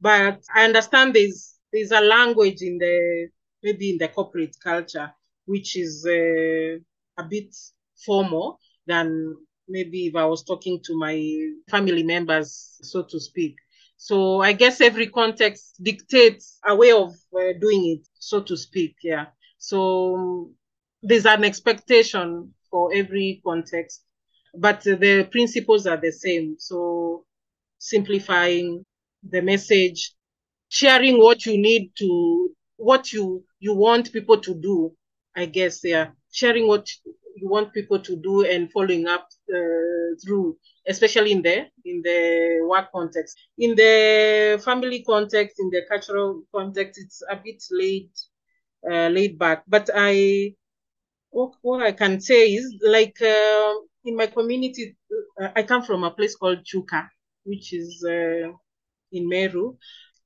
But 0.00 0.42
i 0.54 0.64
understand 0.64 1.14
there's 1.14 1.58
there's 1.72 1.90
a 1.92 2.00
language 2.00 2.62
in 2.62 2.78
the 2.78 3.28
maybe 3.62 3.90
in 3.90 3.98
the 3.98 4.08
corporate 4.08 4.56
culture 4.62 5.12
which 5.46 5.76
is 5.76 6.06
uh, 6.06 6.78
a 7.22 7.24
bit 7.28 7.54
formal 8.06 8.58
than 8.86 9.36
maybe 9.68 10.06
if 10.06 10.14
i 10.16 10.24
was 10.24 10.44
talking 10.44 10.80
to 10.84 10.96
my 10.96 11.16
family 11.68 12.02
members 12.04 12.78
so 12.82 13.02
to 13.02 13.18
speak 13.18 13.56
so 13.98 14.40
I 14.42 14.54
guess 14.54 14.80
every 14.80 15.08
context 15.08 15.74
dictates 15.82 16.60
a 16.66 16.76
way 16.76 16.92
of 16.92 17.12
uh, 17.36 17.52
doing 17.60 17.98
it, 17.98 18.08
so 18.14 18.42
to 18.42 18.56
speak. 18.56 18.96
Yeah. 19.04 19.26
So 19.58 20.16
um, 20.16 20.54
there's 21.02 21.26
an 21.26 21.44
expectation 21.44 22.54
for 22.70 22.92
every 22.94 23.42
context, 23.44 24.04
but 24.54 24.82
the 24.82 25.28
principles 25.30 25.86
are 25.86 25.98
the 25.98 26.12
same. 26.12 26.56
So 26.58 27.26
simplifying 27.78 28.84
the 29.28 29.42
message, 29.42 30.14
sharing 30.68 31.18
what 31.18 31.46
you 31.46 31.58
need 31.60 31.92
to, 31.98 32.50
what 32.76 33.12
you 33.12 33.44
you 33.60 33.74
want 33.74 34.12
people 34.12 34.38
to 34.40 34.54
do. 34.54 34.92
I 35.36 35.46
guess 35.46 35.80
yeah, 35.84 36.10
sharing 36.32 36.68
what 36.68 36.88
you 37.40 37.48
want 37.48 37.72
people 37.72 37.98
to 38.00 38.16
do 38.16 38.44
and 38.44 38.70
following 38.72 39.06
up 39.06 39.28
uh, 39.52 40.14
through, 40.24 40.56
especially 40.86 41.32
in 41.32 41.42
the 41.42 41.66
in 41.84 42.02
the 42.02 42.60
work 42.68 42.90
context. 42.92 43.36
In 43.58 43.74
the 43.74 44.60
family 44.64 45.02
context, 45.02 45.56
in 45.60 45.70
the 45.70 45.82
cultural 45.88 46.42
context, 46.54 47.00
it's 47.02 47.22
a 47.30 47.36
bit 47.36 47.62
laid 47.70 48.10
uh, 48.90 49.08
laid 49.08 49.38
back. 49.38 49.64
But 49.66 49.90
I 49.94 50.54
what, 51.30 51.52
what 51.62 51.82
I 51.82 51.92
can 51.92 52.20
say 52.20 52.52
is 52.52 52.74
like 52.82 53.20
uh, 53.22 53.74
in 54.04 54.16
my 54.16 54.26
community, 54.26 54.96
uh, 55.40 55.48
I 55.54 55.62
come 55.62 55.82
from 55.82 56.04
a 56.04 56.10
place 56.10 56.36
called 56.36 56.64
Chuka, 56.64 57.08
which 57.44 57.72
is 57.72 58.04
uh, 58.08 58.52
in 59.12 59.28
Meru. 59.28 59.76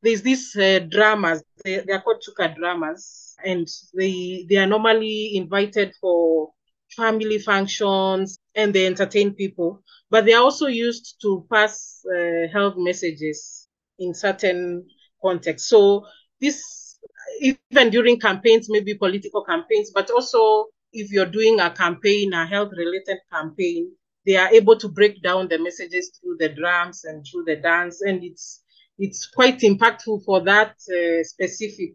There's 0.03 0.23
these 0.23 0.57
uh, 0.57 0.81
dramas. 0.89 1.43
They, 1.65 1.81
they 1.81 1.93
are 1.93 2.01
called 2.03 2.23
Chuka 2.23 2.57
dramas, 2.57 3.37
and 3.45 3.69
they 3.95 4.47
they 4.49 4.57
are 4.57 4.67
normally 4.67 5.37
invited 5.37 5.95
for 6.01 6.51
family 6.97 7.39
functions 7.39 8.39
and 8.55 8.73
they 8.75 8.87
entertain 8.87 9.35
people. 9.35 9.83
But 10.11 10.25
they 10.27 10.35
are 10.35 10.43
also 10.43 10.67
used 10.67 11.17
to 11.23 11.47
pass 11.51 12.05
uh, 12.07 12.49
health 12.53 12.75
messages 12.77 13.69
in 13.99 14.15
certain 14.15 14.87
contexts. 15.23 15.69
So 15.69 16.07
this 16.41 16.99
even 17.41 17.69
during 17.91 18.01
campaigns, 18.21 18.69
maybe 18.71 18.95
political 18.95 19.45
campaigns, 19.45 19.91
but 19.95 20.11
also 20.11 20.67
if 20.93 21.11
you're 21.11 21.27
doing 21.27 21.61
a 21.61 21.71
campaign, 21.71 22.33
a 22.33 22.47
health 22.47 22.73
related 22.77 23.19
campaign, 23.33 23.93
they 24.27 24.37
are 24.37 24.49
able 24.53 24.77
to 24.77 24.89
break 24.89 25.23
down 25.23 25.49
the 25.49 25.59
messages 25.59 26.11
through 26.21 26.37
the 26.39 26.51
drums 26.51 27.05
and 27.05 27.25
through 27.27 27.45
the 27.45 27.57
dance, 27.57 28.03
and 28.03 28.23
it's 28.23 28.63
it's 28.99 29.27
quite 29.27 29.61
impactful 29.61 30.25
for 30.25 30.41
that 30.45 30.77
uh, 30.91 31.25
specific 31.25 31.95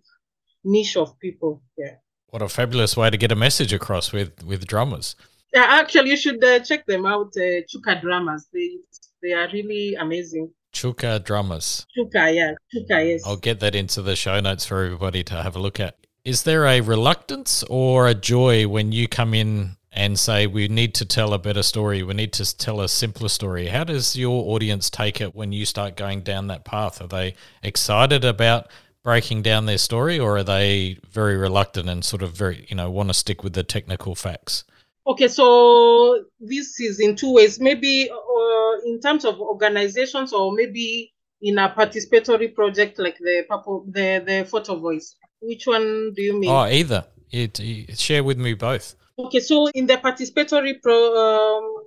niche 0.63 0.97
of 0.97 1.17
people. 1.19 1.61
Yeah. 1.77 1.95
What 2.29 2.41
a 2.41 2.49
fabulous 2.49 2.97
way 2.97 3.09
to 3.09 3.17
get 3.17 3.31
a 3.31 3.35
message 3.35 3.73
across 3.73 4.11
with 4.11 4.43
with 4.43 4.67
drummers. 4.67 5.15
Yeah, 5.53 5.65
actually, 5.67 6.09
you 6.09 6.17
should 6.17 6.43
uh, 6.43 6.59
check 6.59 6.85
them 6.85 7.05
out. 7.05 7.31
Uh, 7.37 7.63
Chuka 7.69 8.01
drummers, 8.01 8.47
they 8.53 8.77
they 9.21 9.33
are 9.33 9.47
really 9.51 9.95
amazing. 9.95 10.51
Chuka 10.73 11.23
drummers. 11.23 11.85
Chuka, 11.97 12.35
yeah, 12.35 12.51
Chuka, 12.73 13.07
yes. 13.07 13.23
I'll 13.25 13.37
get 13.37 13.59
that 13.61 13.75
into 13.75 14.01
the 14.01 14.15
show 14.15 14.39
notes 14.39 14.65
for 14.65 14.83
everybody 14.83 15.23
to 15.23 15.41
have 15.41 15.55
a 15.55 15.59
look 15.59 15.79
at. 15.79 15.95
Is 16.25 16.43
there 16.43 16.65
a 16.65 16.81
reluctance 16.81 17.63
or 17.69 18.07
a 18.07 18.13
joy 18.13 18.67
when 18.67 18.91
you 18.91 19.07
come 19.07 19.33
in 19.33 19.77
and 19.93 20.19
say, 20.19 20.45
we 20.45 20.67
need 20.67 20.93
to 20.95 21.05
tell 21.05 21.33
a 21.33 21.39
better 21.39 21.63
story, 21.63 22.03
we 22.03 22.13
need 22.13 22.33
to 22.33 22.57
tell 22.57 22.81
a 22.81 22.89
simpler 22.89 23.29
story? 23.29 23.67
How 23.67 23.85
does 23.85 24.15
your 24.15 24.53
audience 24.53 24.89
take 24.89 25.21
it 25.21 25.33
when 25.33 25.51
you 25.53 25.65
start 25.65 25.95
going 25.95 26.21
down 26.21 26.47
that 26.47 26.65
path? 26.65 27.01
Are 27.01 27.07
they 27.07 27.35
excited 27.63 28.25
about 28.25 28.67
breaking 29.07 29.41
down 29.41 29.67
their 29.67 29.77
story 29.77 30.19
or 30.19 30.35
are 30.35 30.43
they 30.43 30.99
very 31.09 31.37
reluctant 31.37 31.87
and 31.87 32.03
sort 32.03 32.21
of 32.21 32.33
very, 32.33 32.65
you 32.69 32.75
know, 32.75 32.91
want 32.91 33.07
to 33.07 33.13
stick 33.13 33.41
with 33.41 33.53
the 33.53 33.63
technical 33.63 34.15
facts? 34.15 34.65
Okay, 35.05 35.29
so 35.29 36.25
this 36.41 36.77
is 36.81 36.99
in 36.99 37.15
two 37.15 37.31
ways. 37.33 37.57
Maybe 37.57 38.09
uh, 38.11 38.73
in 38.85 38.99
terms 38.99 39.23
of 39.23 39.39
organizations 39.39 40.33
or 40.33 40.51
maybe 40.51 41.13
in 41.41 41.57
a 41.57 41.69
participatory 41.69 42.53
project 42.53 42.99
like 42.99 43.17
the 43.19 43.45
the 43.93 44.23
the 44.25 44.45
photo 44.51 44.75
voice 44.77 45.15
which 45.39 45.67
one 45.67 46.13
do 46.13 46.21
you 46.21 46.37
mean? 46.37 46.49
Oh, 46.49 46.65
either. 46.65 47.05
It, 47.31 47.61
it, 47.61 47.97
share 47.97 48.25
with 48.25 48.37
me 48.37 48.55
both. 48.55 48.95
Okay, 49.17 49.39
so 49.39 49.67
in 49.67 49.85
the 49.85 49.97
participatory 49.97 50.81
pro, 50.81 50.97
um, 51.15 51.83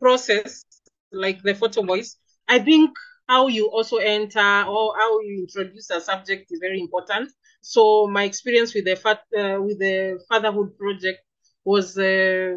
process, 0.00 0.64
like 1.12 1.42
the 1.42 1.54
photo 1.54 1.82
voice, 1.82 2.16
I 2.46 2.58
think 2.58 2.90
how 3.28 3.48
you 3.48 3.66
also 3.70 3.98
enter 3.98 4.64
or 4.68 4.94
how 4.96 5.20
you 5.20 5.46
introduce 5.46 5.90
a 5.90 6.00
subject 6.00 6.50
is 6.50 6.60
very 6.60 6.80
important. 6.80 7.30
So 7.60 8.06
my 8.06 8.24
experience 8.24 8.74
with 8.74 8.86
the 8.86 8.96
fat, 8.96 9.20
uh, 9.38 9.60
with 9.60 9.78
the 9.78 10.20
fatherhood 10.28 10.76
project 10.78 11.20
was 11.64 11.98
uh, 11.98 12.54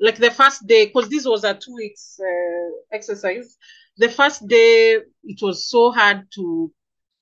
like 0.00 0.16
the 0.18 0.30
first 0.30 0.66
day 0.66 0.86
because 0.86 1.08
this 1.08 1.24
was 1.26 1.44
a 1.44 1.54
two 1.54 1.74
weeks 1.74 2.18
uh, 2.20 2.70
exercise. 2.92 3.56
The 3.98 4.08
first 4.08 4.46
day 4.48 4.98
it 5.24 5.40
was 5.42 5.68
so 5.68 5.92
hard 5.92 6.26
to 6.34 6.72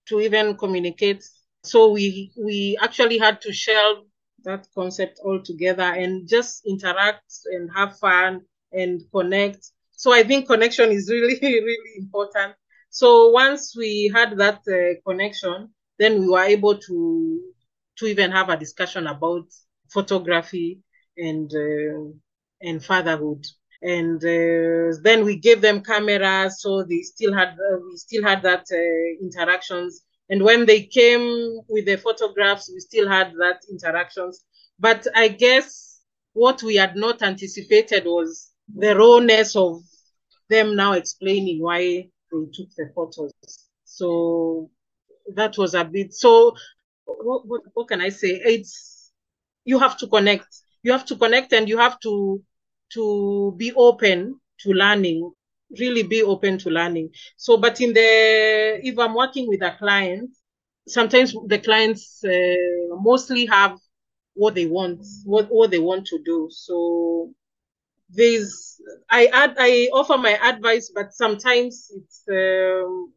to 0.08 0.20
even 0.20 0.56
communicate 0.56 1.24
so 1.62 1.90
we 1.92 2.32
we 2.38 2.76
actually 2.82 3.18
had 3.18 3.40
to 3.42 3.52
shelve 3.52 4.04
that 4.44 4.66
concept 4.74 5.20
altogether 5.24 5.82
and 5.82 6.26
just 6.26 6.62
interact 6.66 7.30
and 7.52 7.70
have 7.76 7.98
fun 7.98 8.40
and 8.72 9.02
connect. 9.14 9.70
So 9.92 10.14
I 10.14 10.22
think 10.22 10.46
connection 10.46 10.90
is 10.90 11.10
really 11.10 11.38
really 11.42 11.92
important. 11.98 12.54
So 12.90 13.30
once 13.30 13.74
we 13.76 14.10
had 14.14 14.36
that 14.38 14.60
uh, 14.68 15.00
connection, 15.08 15.70
then 15.98 16.20
we 16.20 16.28
were 16.28 16.44
able 16.44 16.78
to 16.78 17.40
to 17.98 18.06
even 18.06 18.30
have 18.32 18.48
a 18.48 18.56
discussion 18.56 19.06
about 19.06 19.46
photography 19.90 20.80
and 21.16 21.50
uh, 21.54 22.12
and 22.62 22.84
fatherhood. 22.84 23.44
And 23.82 24.22
uh, 24.24 24.96
then 25.02 25.24
we 25.24 25.36
gave 25.36 25.60
them 25.62 25.82
cameras, 25.82 26.60
so 26.60 26.82
they 26.84 27.00
still 27.02 27.32
had 27.32 27.50
uh, 27.50 27.78
we 27.90 27.96
still 27.96 28.22
had 28.24 28.42
that 28.42 28.66
uh, 28.72 29.24
interactions 29.24 30.04
and 30.30 30.44
when 30.44 30.64
they 30.64 30.82
came 30.84 31.58
with 31.68 31.86
the 31.86 31.96
photographs, 31.96 32.70
we 32.72 32.78
still 32.78 33.08
had 33.08 33.32
that 33.40 33.62
interactions. 33.68 34.44
But 34.78 35.06
I 35.14 35.26
guess 35.28 36.00
what 36.34 36.62
we 36.62 36.76
had 36.76 36.94
not 36.94 37.20
anticipated 37.22 38.04
was 38.04 38.52
the 38.72 38.96
rawness 38.96 39.56
of 39.56 39.82
them 40.48 40.76
now 40.76 40.92
explaining 40.92 41.60
why 41.60 42.10
they 42.30 42.46
took 42.52 42.68
the 42.76 42.90
photos. 42.94 43.32
So 43.84 44.70
that 45.34 45.56
was 45.58 45.74
a 45.74 45.84
bit 45.84 46.12
so 46.12 46.54
what, 47.04 47.46
what, 47.46 47.62
what 47.74 47.88
can 47.88 48.00
I 48.00 48.08
say? 48.08 48.40
It's 48.44 49.12
you 49.64 49.78
have 49.78 49.96
to 49.98 50.06
connect. 50.06 50.46
You 50.82 50.92
have 50.92 51.04
to 51.06 51.16
connect 51.16 51.52
and 51.52 51.68
you 51.68 51.78
have 51.78 51.98
to 52.00 52.42
to 52.94 53.54
be 53.56 53.72
open 53.74 54.40
to 54.60 54.72
learning 54.72 55.32
really 55.78 56.02
be 56.02 56.22
open 56.22 56.58
to 56.58 56.70
learning. 56.70 57.10
So, 57.36 57.56
but 57.56 57.80
in 57.80 57.92
the, 57.92 58.80
if 58.82 58.98
I'm 58.98 59.14
working 59.14 59.48
with 59.48 59.62
a 59.62 59.76
client, 59.78 60.30
sometimes 60.88 61.34
the 61.46 61.58
clients 61.58 62.22
uh, 62.24 62.96
mostly 63.00 63.46
have 63.46 63.76
what 64.34 64.54
they 64.54 64.66
want, 64.66 65.04
what, 65.24 65.46
what 65.50 65.70
they 65.70 65.78
want 65.78 66.06
to 66.06 66.18
do. 66.24 66.48
So 66.50 67.32
there's, 68.12 68.80
I 69.10 69.26
add, 69.26 69.54
I 69.58 69.88
offer 69.92 70.18
my 70.18 70.36
advice, 70.42 70.90
but 70.94 71.12
sometimes 71.12 71.90
it's, 71.94 72.24
um, 72.30 73.12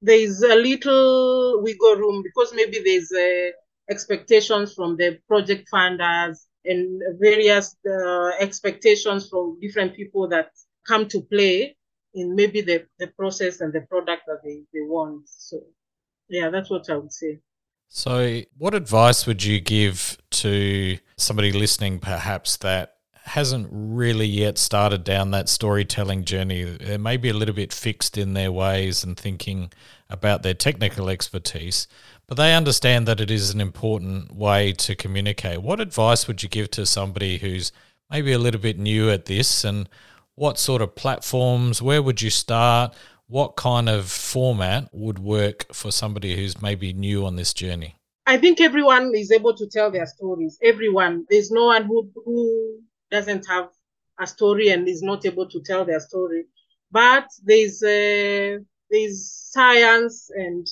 there's 0.00 0.42
a 0.42 0.54
little 0.54 1.62
wiggle 1.62 1.96
room 1.96 2.22
because 2.22 2.52
maybe 2.54 2.80
there's 2.84 3.10
uh, 3.12 3.50
expectations 3.90 4.74
from 4.74 4.96
the 4.96 5.18
project 5.26 5.68
funders 5.72 6.38
and 6.64 7.02
various 7.18 7.76
uh, 7.88 8.30
expectations 8.38 9.28
from 9.28 9.58
different 9.60 9.94
people 9.96 10.28
that 10.28 10.50
come 10.86 11.08
to 11.08 11.20
play 11.22 11.76
in 12.14 12.34
maybe 12.34 12.60
the, 12.60 12.86
the 12.98 13.08
process 13.08 13.60
and 13.60 13.72
the 13.72 13.80
product 13.82 14.22
that 14.26 14.40
they, 14.44 14.62
they 14.72 14.80
want. 14.80 15.28
So, 15.28 15.60
yeah, 16.28 16.50
that's 16.50 16.70
what 16.70 16.88
I 16.90 16.96
would 16.96 17.12
say. 17.12 17.40
So, 17.88 18.42
what 18.56 18.74
advice 18.74 19.26
would 19.26 19.42
you 19.42 19.60
give 19.60 20.18
to 20.30 20.98
somebody 21.16 21.52
listening, 21.52 22.00
perhaps, 22.00 22.58
that 22.58 22.97
hasn't 23.28 23.68
really 23.70 24.26
yet 24.26 24.58
started 24.58 25.04
down 25.04 25.30
that 25.30 25.48
storytelling 25.48 26.24
journey? 26.24 26.64
They 26.64 26.98
may 26.98 27.16
be 27.16 27.28
a 27.28 27.34
little 27.34 27.54
bit 27.54 27.72
fixed 27.72 28.18
in 28.18 28.34
their 28.34 28.52
ways 28.52 29.04
and 29.04 29.16
thinking 29.16 29.72
about 30.10 30.42
their 30.42 30.54
technical 30.54 31.08
expertise, 31.08 31.86
but 32.26 32.36
they 32.36 32.54
understand 32.54 33.06
that 33.06 33.20
it 33.20 33.30
is 33.30 33.50
an 33.50 33.60
important 33.60 34.34
way 34.34 34.72
to 34.72 34.94
communicate. 34.94 35.62
What 35.62 35.80
advice 35.80 36.26
would 36.26 36.42
you 36.42 36.48
give 36.48 36.70
to 36.72 36.86
somebody 36.86 37.38
who's 37.38 37.72
maybe 38.10 38.32
a 38.32 38.38
little 38.38 38.60
bit 38.60 38.78
new 38.78 39.10
at 39.10 39.26
this 39.26 39.64
and 39.64 39.88
what 40.34 40.58
sort 40.58 40.82
of 40.82 40.94
platforms, 40.94 41.82
where 41.82 42.02
would 42.02 42.22
you 42.22 42.30
start? 42.30 42.94
What 43.26 43.56
kind 43.56 43.88
of 43.88 44.08
format 44.08 44.88
would 44.92 45.18
work 45.18 45.66
for 45.74 45.90
somebody 45.90 46.36
who's 46.36 46.62
maybe 46.62 46.92
new 46.92 47.26
on 47.26 47.36
this 47.36 47.52
journey? 47.52 47.96
I 48.26 48.36
think 48.36 48.60
everyone 48.60 49.12
is 49.14 49.32
able 49.32 49.54
to 49.56 49.66
tell 49.66 49.90
their 49.90 50.06
stories. 50.06 50.58
Everyone. 50.62 51.26
There's 51.28 51.50
no 51.50 51.66
one 51.66 51.84
who, 51.84 52.10
who 52.24 52.78
doesn't 53.10 53.46
have 53.48 53.70
a 54.20 54.26
story 54.26 54.68
and 54.70 54.88
is 54.88 55.02
not 55.02 55.24
able 55.26 55.48
to 55.48 55.60
tell 55.62 55.84
their 55.84 56.00
story. 56.00 56.44
But 56.90 57.28
there's 57.44 57.82
uh, 57.82 58.58
there's 58.90 59.32
science 59.52 60.30
and 60.34 60.66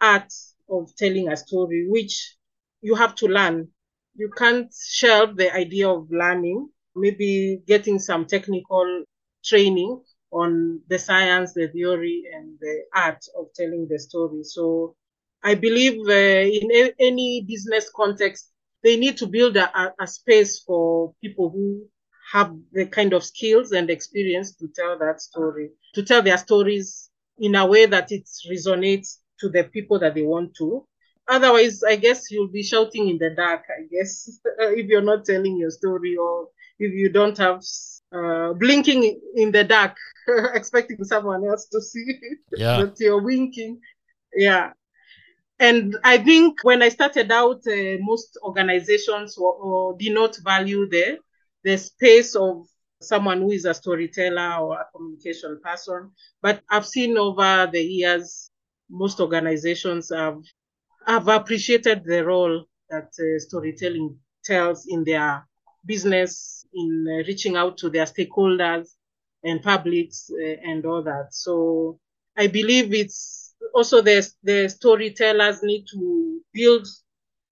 art 0.00 0.32
of 0.70 0.94
telling 0.96 1.28
a 1.28 1.36
story, 1.36 1.86
which 1.88 2.36
you 2.82 2.94
have 2.94 3.14
to 3.16 3.26
learn. 3.26 3.68
You 4.14 4.30
can't 4.36 4.72
shelve 4.72 5.36
the 5.36 5.54
idea 5.54 5.88
of 5.88 6.10
learning. 6.10 6.68
Maybe 6.94 7.62
getting 7.66 7.98
some 7.98 8.26
technical 8.26 9.04
training 9.44 10.02
on 10.32 10.80
the 10.88 10.98
science, 10.98 11.52
the 11.54 11.68
theory, 11.68 12.24
and 12.32 12.58
the 12.60 12.84
art 12.94 13.24
of 13.38 13.46
telling 13.54 13.88
the 13.88 13.98
story. 13.98 14.44
So 14.44 14.96
I 15.42 15.54
believe 15.54 16.00
uh, 16.08 16.12
in 16.58 16.70
a- 16.72 16.94
any 17.00 17.44
business 17.48 17.90
context, 17.94 18.51
they 18.82 18.96
need 18.96 19.16
to 19.18 19.26
build 19.26 19.56
a, 19.56 19.94
a 20.00 20.06
space 20.06 20.60
for 20.60 21.14
people 21.22 21.50
who 21.50 21.86
have 22.32 22.54
the 22.72 22.86
kind 22.86 23.12
of 23.12 23.24
skills 23.24 23.72
and 23.72 23.90
experience 23.90 24.54
to 24.56 24.68
tell 24.74 24.98
that 24.98 25.20
story, 25.20 25.70
to 25.94 26.02
tell 26.02 26.22
their 26.22 26.38
stories 26.38 27.10
in 27.38 27.54
a 27.54 27.66
way 27.66 27.86
that 27.86 28.10
it 28.10 28.28
resonates 28.50 29.18
to 29.40 29.48
the 29.48 29.64
people 29.64 29.98
that 29.98 30.14
they 30.14 30.22
want 30.22 30.54
to. 30.56 30.86
Otherwise, 31.28 31.82
I 31.82 31.96
guess 31.96 32.30
you'll 32.30 32.48
be 32.48 32.62
shouting 32.62 33.08
in 33.08 33.18
the 33.18 33.30
dark, 33.30 33.62
I 33.68 33.82
guess, 33.90 34.40
if 34.58 34.86
you're 34.86 35.02
not 35.02 35.24
telling 35.24 35.56
your 35.56 35.70
story 35.70 36.16
or 36.16 36.48
if 36.78 36.92
you 36.92 37.10
don't 37.10 37.36
have 37.38 37.62
uh, 38.14 38.52
blinking 38.54 39.20
in 39.36 39.52
the 39.52 39.64
dark, 39.64 39.96
expecting 40.54 41.04
someone 41.04 41.44
else 41.46 41.66
to 41.66 41.80
see 41.80 42.18
yeah. 42.56 42.78
that 42.84 42.98
you're 42.98 43.22
winking. 43.22 43.80
Yeah. 44.34 44.72
And 45.62 45.96
I 46.02 46.18
think 46.18 46.64
when 46.64 46.82
I 46.82 46.88
started 46.88 47.30
out, 47.30 47.62
uh, 47.68 47.96
most 48.00 48.36
organizations 48.42 49.38
or, 49.38 49.52
or 49.52 49.96
did 49.96 50.12
not 50.12 50.36
value 50.42 50.88
the 50.88 51.18
the 51.62 51.76
space 51.78 52.34
of 52.34 52.66
someone 53.00 53.40
who 53.42 53.52
is 53.52 53.64
a 53.64 53.72
storyteller 53.72 54.56
or 54.56 54.80
a 54.80 54.86
communication 54.92 55.60
person. 55.62 56.10
But 56.40 56.62
I've 56.68 56.84
seen 56.86 57.16
over 57.16 57.68
the 57.72 57.80
years, 57.80 58.50
most 58.90 59.20
organizations 59.20 60.10
have 60.12 60.42
have 61.06 61.28
appreciated 61.28 62.02
the 62.04 62.24
role 62.24 62.64
that 62.90 63.10
uh, 63.20 63.38
storytelling 63.38 64.18
tells 64.44 64.86
in 64.88 65.04
their 65.04 65.46
business, 65.86 66.66
in 66.74 67.06
uh, 67.08 67.24
reaching 67.28 67.54
out 67.54 67.78
to 67.78 67.88
their 67.88 68.06
stakeholders 68.06 68.88
and 69.44 69.62
publics 69.62 70.28
uh, 70.32 70.56
and 70.68 70.84
all 70.84 71.04
that. 71.04 71.28
So 71.30 72.00
I 72.36 72.48
believe 72.48 72.92
it's 72.92 73.41
also 73.74 74.02
the 74.02 74.28
the 74.42 74.68
storytellers 74.68 75.62
need 75.62 75.86
to 75.92 76.40
build 76.52 76.86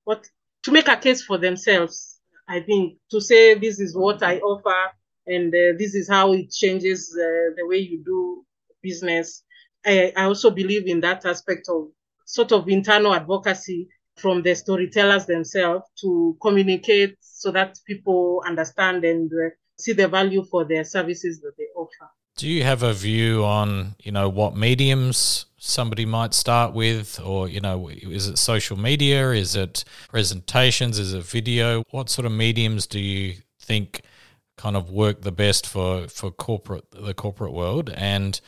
what 0.05 0.27
to 0.65 0.73
make 0.73 0.89
a 0.89 0.97
case 0.97 1.23
for 1.23 1.39
themselves. 1.39 2.21
I 2.49 2.61
think 2.61 2.99
to 3.11 3.21
say 3.21 3.55
this 3.55 3.79
is 3.79 3.97
what 3.97 4.23
I 4.23 4.39
offer 4.39 4.93
and 5.27 5.55
uh, 5.55 5.79
this 5.79 5.95
is 5.95 6.09
how 6.09 6.33
it 6.33 6.51
changes 6.51 7.17
uh, 7.17 7.55
the 7.57 7.67
way 7.67 7.79
you 7.79 8.03
do 8.05 8.45
business. 8.83 9.45
I, 9.87 10.13
I 10.17 10.25
also 10.25 10.51
believe 10.51 10.87
in 10.87 11.01
that 11.01 11.25
aspect 11.25 11.69
of 11.69 11.89
sort 12.25 12.53
of 12.53 12.69
internal 12.69 13.15
advocacy 13.15 13.89
from 14.17 14.43
the 14.43 14.55
storytellers 14.55 15.27
themselves 15.27 15.85
to 16.01 16.37
communicate 16.43 17.17
so 17.21 17.51
that 17.51 17.79
people 17.87 18.43
understand 18.47 19.05
and 19.05 19.31
uh, 19.33 19.51
see 19.79 19.93
the 19.93 20.09
value 20.09 20.45
for 20.45 20.65
their 20.65 20.85
services 20.85 21.41
that 21.41 21.53
they 21.57 21.67
offer. 21.77 22.11
Do 22.41 22.49
you 22.49 22.63
have 22.63 22.83
a 22.83 22.95
view 22.95 23.45
on, 23.45 23.97
you 24.03 24.13
know, 24.13 24.31
what 24.31 24.57
mediums 24.57 25.45
somebody 25.59 26.07
might 26.07 26.33
start 26.33 26.73
with 26.73 27.21
or, 27.23 27.51
you 27.51 27.61
know, 27.61 27.91
is 27.91 28.29
it 28.29 28.39
social 28.39 28.79
media, 28.79 29.33
is 29.33 29.55
it 29.57 29.85
presentations, 30.09 30.99
is 30.99 31.13
it 31.13 31.23
video? 31.23 31.83
What 31.91 32.09
sort 32.09 32.25
of 32.25 32.33
mediums 32.33 32.87
do 32.87 32.99
you 32.99 33.35
think 33.59 34.01
kind 34.57 34.75
of 34.75 34.91
work 34.91 35.21
the 35.21 35.31
best 35.31 35.67
for 35.67 36.09
for 36.09 36.31
corporate 36.31 36.91
the 36.93 37.13
corporate 37.13 37.53
world 37.53 37.91
and 37.91 38.41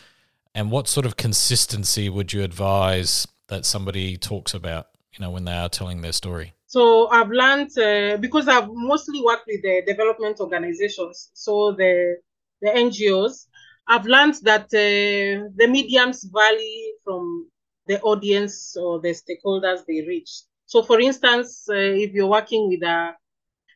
and 0.54 0.70
what 0.70 0.88
sort 0.88 1.04
of 1.04 1.18
consistency 1.18 2.08
would 2.08 2.32
you 2.32 2.42
advise 2.42 3.28
that 3.48 3.66
somebody 3.66 4.16
talks 4.16 4.54
about, 4.54 4.86
you 5.12 5.20
know, 5.20 5.30
when 5.30 5.44
they 5.44 5.52
are 5.52 5.68
telling 5.68 6.00
their 6.00 6.12
story? 6.12 6.54
So 6.66 7.08
I've 7.08 7.28
learned 7.28 7.76
uh, 7.76 8.16
because 8.16 8.48
I've 8.48 8.70
mostly 8.72 9.20
worked 9.22 9.46
with 9.46 9.60
the 9.60 9.82
development 9.86 10.40
organizations, 10.40 11.28
so 11.34 11.72
the 11.72 12.16
the 12.62 12.68
NGOs. 12.68 13.48
I've 13.88 14.06
learned 14.06 14.34
that 14.42 14.66
uh, 14.72 15.48
the 15.56 15.66
mediums 15.68 16.24
vary 16.24 16.94
from 17.04 17.50
the 17.86 18.00
audience 18.02 18.76
or 18.76 19.00
the 19.00 19.10
stakeholders 19.10 19.80
they 19.86 20.04
reach. 20.06 20.30
So, 20.66 20.82
for 20.82 21.00
instance, 21.00 21.66
uh, 21.68 21.74
if 21.74 22.12
you're 22.12 22.28
working 22.28 22.68
with 22.68 22.82
uh, 22.82 23.12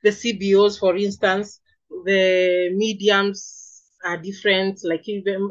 the 0.03 0.13
CBOs, 0.13 0.79
for 0.79 0.97
instance, 0.97 1.61
the 2.05 2.71
mediums 2.75 3.83
are 4.05 4.17
different, 4.17 4.81
like 4.85 5.05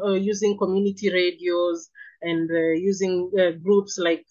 uh, 0.04 0.12
using 0.14 0.56
community 0.56 1.12
radios 1.12 1.90
and 2.22 2.50
uh, 2.50 2.70
using 2.90 3.30
uh, 3.38 3.50
groups 3.62 3.98
like 3.98 4.24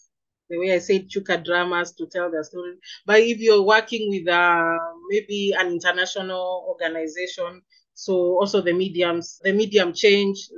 the 0.49 0.59
way 0.59 0.73
I 0.73 0.79
said, 0.79 1.09
Chuka 1.09 1.43
dramas 1.43 1.93
to 1.93 2.07
tell 2.07 2.29
their 2.31 2.43
story. 2.43 2.75
But 3.05 3.19
if 3.21 3.39
you're 3.39 3.63
working 3.63 4.09
with 4.09 4.27
uh, 4.27 4.77
maybe 5.09 5.53
an 5.57 5.67
international 5.71 6.65
organization, 6.67 7.61
so 7.95 8.13
also 8.39 8.62
the 8.62 8.73
mediums, 8.73 9.39
the 9.43 9.53
medium 9.53 9.93
change, 9.93 10.49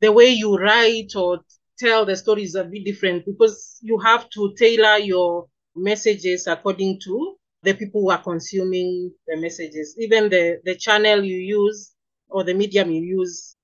the 0.00 0.12
way 0.12 0.28
you 0.28 0.56
write 0.56 1.12
or 1.16 1.40
tell 1.78 2.04
the 2.04 2.16
stories 2.16 2.54
a 2.54 2.64
bit 2.64 2.84
different 2.84 3.24
because 3.26 3.78
you 3.82 3.98
have 3.98 4.28
to 4.30 4.54
tailor 4.58 4.98
your 4.98 5.46
messages 5.76 6.46
according 6.46 7.00
to 7.00 7.36
the 7.62 7.74
people 7.74 8.02
who 8.02 8.10
are 8.10 8.22
consuming 8.22 9.12
the 9.26 9.36
messages. 9.36 9.96
Even 9.98 10.28
the, 10.28 10.60
the 10.64 10.74
channel 10.76 11.24
you 11.24 11.36
use 11.36 11.92
or 12.28 12.44
the 12.44 12.54
medium 12.54 12.90
you 12.90 13.02
use 13.02 13.56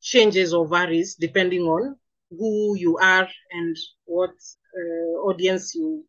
changes 0.00 0.52
or 0.52 0.66
varies 0.66 1.14
depending 1.14 1.62
on 1.62 1.96
who 2.30 2.76
you 2.76 2.98
are 2.98 3.28
and 3.52 3.76
what 4.06 4.30
uh, 4.76 5.28
audience 5.28 5.74
you 5.74 6.04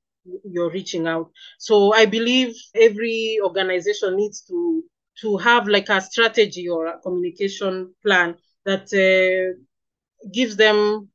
you're 0.46 0.72
reaching 0.72 1.06
out. 1.08 1.30
So 1.60 1.94
I 1.94 2.06
believe 2.06 2.56
every 2.76 3.40
organization 3.44 4.16
needs 4.16 4.42
to 4.48 4.84
to 5.21 5.38
have 5.38 5.67
like 5.67 5.89
a 5.89 6.02
strategy 6.02 6.67
or 6.69 6.88
a 6.88 6.99
communication 6.99 7.93
plan 8.04 8.36
that 8.65 8.88
uh, 8.93 9.58
gives 10.32 10.56
them 10.56 11.10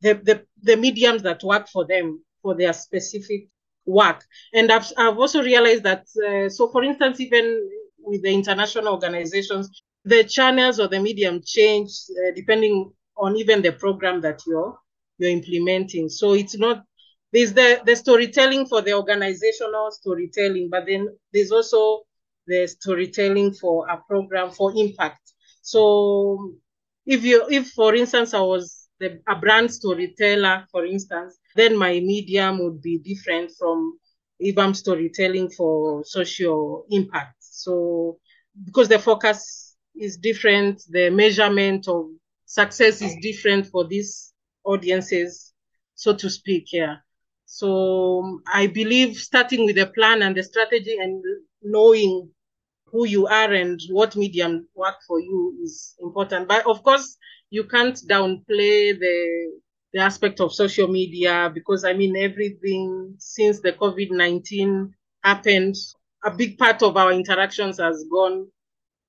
the, 0.00 0.14
the 0.14 0.44
the 0.62 0.76
mediums 0.76 1.22
that 1.22 1.42
work 1.42 1.68
for 1.68 1.86
them 1.86 2.22
for 2.42 2.54
their 2.54 2.72
specific 2.72 3.48
work. 3.86 4.24
And 4.52 4.70
I've, 4.70 4.90
I've 4.96 5.18
also 5.18 5.42
realized 5.42 5.82
that, 5.84 6.06
uh, 6.26 6.48
so 6.48 6.68
for 6.68 6.82
instance, 6.84 7.20
even 7.20 7.68
with 7.98 8.22
the 8.22 8.32
international 8.32 8.88
organizations, 8.88 9.82
the 10.04 10.24
channels 10.24 10.80
or 10.80 10.88
the 10.88 11.00
medium 11.00 11.42
change 11.44 11.90
uh, 12.10 12.32
depending 12.34 12.92
on 13.16 13.36
even 13.36 13.62
the 13.62 13.72
program 13.72 14.20
that 14.22 14.40
you're 14.46 14.78
you're 15.18 15.30
implementing. 15.30 16.08
So 16.08 16.32
it's 16.32 16.56
not 16.56 16.82
there's 17.32 17.52
the 17.52 17.82
the 17.84 17.94
storytelling 17.94 18.66
for 18.66 18.80
the 18.80 18.94
organizational 18.94 19.90
storytelling, 19.90 20.68
but 20.70 20.86
then 20.86 21.08
there's 21.32 21.52
also 21.52 22.02
the 22.50 22.66
storytelling 22.66 23.52
for 23.54 23.88
a 23.88 23.96
program 24.08 24.50
for 24.50 24.72
impact. 24.76 25.20
So 25.62 26.52
if 27.06 27.24
you 27.24 27.46
if 27.48 27.68
for 27.70 27.94
instance 27.94 28.34
I 28.34 28.40
was 28.40 28.88
the, 28.98 29.20
a 29.28 29.36
brand 29.36 29.72
storyteller, 29.72 30.66
for 30.70 30.84
instance, 30.84 31.38
then 31.56 31.76
my 31.76 31.92
medium 32.00 32.58
would 32.62 32.82
be 32.82 32.98
different 32.98 33.52
from 33.58 33.98
if 34.38 34.58
I'm 34.58 34.74
storytelling 34.74 35.50
for 35.50 36.04
social 36.04 36.84
impact. 36.90 37.36
So 37.40 38.18
because 38.64 38.88
the 38.88 38.98
focus 38.98 39.76
is 39.94 40.16
different, 40.16 40.82
the 40.90 41.10
measurement 41.10 41.88
of 41.88 42.06
success 42.46 43.00
is 43.00 43.14
different 43.22 43.66
for 43.66 43.86
these 43.86 44.32
audiences, 44.64 45.52
so 45.94 46.14
to 46.14 46.28
speak, 46.28 46.72
yeah. 46.72 46.96
So 47.46 48.40
I 48.52 48.66
believe 48.66 49.16
starting 49.16 49.64
with 49.64 49.78
a 49.78 49.86
plan 49.86 50.22
and 50.22 50.36
the 50.36 50.42
strategy 50.42 50.96
and 51.00 51.22
knowing 51.62 52.30
who 52.90 53.06
you 53.06 53.26
are 53.26 53.52
and 53.52 53.80
what 53.90 54.16
medium 54.16 54.66
work 54.74 54.96
for 55.06 55.20
you 55.20 55.58
is 55.62 55.94
important. 56.00 56.48
But 56.48 56.66
of 56.66 56.82
course, 56.82 57.16
you 57.50 57.64
can't 57.64 57.96
downplay 58.08 58.98
the 58.98 59.52
the 59.92 60.00
aspect 60.00 60.40
of 60.40 60.52
social 60.54 60.86
media 60.86 61.50
because 61.52 61.84
I 61.84 61.94
mean 61.94 62.16
everything 62.16 63.14
since 63.18 63.60
the 63.60 63.72
COVID 63.72 64.10
nineteen 64.12 64.94
happened, 65.24 65.74
a 66.24 66.30
big 66.30 66.58
part 66.58 66.82
of 66.82 66.96
our 66.96 67.12
interactions 67.12 67.78
has 67.78 68.04
gone 68.10 68.46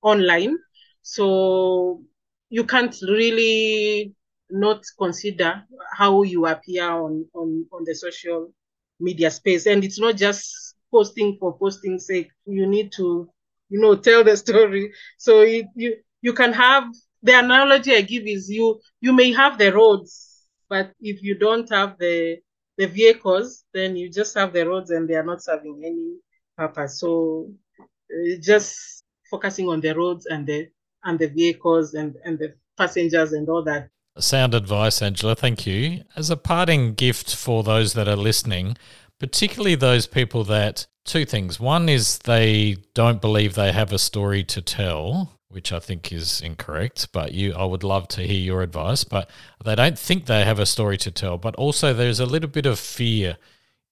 online. 0.02 0.58
So 1.02 2.04
you 2.50 2.66
can't 2.66 2.96
really 3.08 4.14
not 4.50 4.84
consider 4.98 5.64
how 5.94 6.24
you 6.24 6.46
appear 6.46 6.90
on, 6.90 7.26
on, 7.34 7.66
on 7.72 7.84
the 7.86 7.96
social 7.96 8.52
media 9.00 9.32
space. 9.32 9.66
And 9.66 9.84
it's 9.84 10.00
not 10.00 10.18
just 10.18 10.76
posting 10.92 11.38
for 11.40 11.58
posting 11.58 12.00
sake. 12.00 12.30
You 12.46 12.68
need 12.68 12.92
to, 12.94 13.30
you 13.72 13.80
know, 13.80 13.96
tell 13.96 14.24
the 14.24 14.38
story. 14.38 14.94
So 15.18 15.42
it, 15.42 15.66
you 15.76 15.96
you 16.22 16.34
can 16.34 16.54
have 16.54 16.84
the 17.24 17.40
analogy 17.40 17.96
I 17.96 18.02
give 18.02 18.28
is 18.28 18.50
you 18.50 18.82
you 19.00 19.14
may 19.14 19.32
have 19.32 19.58
the 19.58 19.74
roads, 19.74 20.46
but 20.70 20.92
if 21.00 21.24
you 21.24 21.36
don't 21.36 21.70
have 21.72 21.98
the 21.98 22.38
the 22.78 22.88
vehicles, 22.88 23.64
then 23.74 23.96
you 23.96 24.12
just 24.12 24.38
have 24.38 24.54
the 24.54 24.68
roads 24.68 24.92
and 24.92 25.10
they 25.10 25.16
are 25.16 25.24
not 25.24 25.42
serving 25.42 25.82
any 25.86 26.18
purpose. 26.58 27.00
So 27.00 27.52
uh, 27.80 28.36
just 28.42 29.04
focusing 29.30 29.70
on 29.70 29.80
the 29.80 29.96
roads 29.96 30.26
and 30.26 30.46
the 30.46 30.68
and 31.04 31.18
the 31.18 31.30
vehicles 31.30 31.94
and 31.94 32.16
and 32.26 32.38
the 32.38 32.54
passengers 32.78 33.32
and 33.32 33.48
all 33.50 33.64
that. 33.64 33.90
Sound 34.20 34.54
advice, 34.54 35.02
Angela. 35.02 35.36
Thank 35.36 35.66
you. 35.66 36.04
As 36.18 36.30
a 36.30 36.36
parting 36.36 36.94
gift 36.96 37.34
for 37.34 37.64
those 37.64 37.94
that 37.94 38.10
are 38.10 38.18
listening, 38.18 38.76
particularly 39.22 39.76
those 39.76 40.08
people 40.08 40.44
that 40.46 40.88
two 41.06 41.26
things. 41.26 41.60
One 41.60 41.88
is 41.88 42.18
they 42.18 42.78
don't 42.96 43.22
believe 43.22 43.54
they 43.54 43.72
have 43.72 43.94
a 43.94 44.00
story 44.00 44.44
to 44.46 44.62
tell 44.62 45.38
which 45.52 45.72
I 45.74 45.80
think 45.80 46.12
is 46.12 46.42
incorrect. 46.42 47.10
But 47.12 47.34
you, 47.34 47.54
I 47.54 47.66
would 47.66 47.84
love 47.84 48.08
to 48.10 48.22
hear 48.22 48.40
your 48.40 48.62
advice. 48.62 49.04
But 49.04 49.30
they 49.64 49.76
don't 49.76 50.00
think 50.00 50.26
they 50.26 50.44
have 50.44 50.60
a 50.60 50.66
story 50.66 50.98
to 51.00 51.12
tell. 51.12 51.38
But 51.38 51.56
also, 51.56 51.94
there's 51.94 52.20
a 52.20 52.26
little 52.26 52.50
bit 52.50 52.66
of 52.66 52.80
fear 52.80 53.38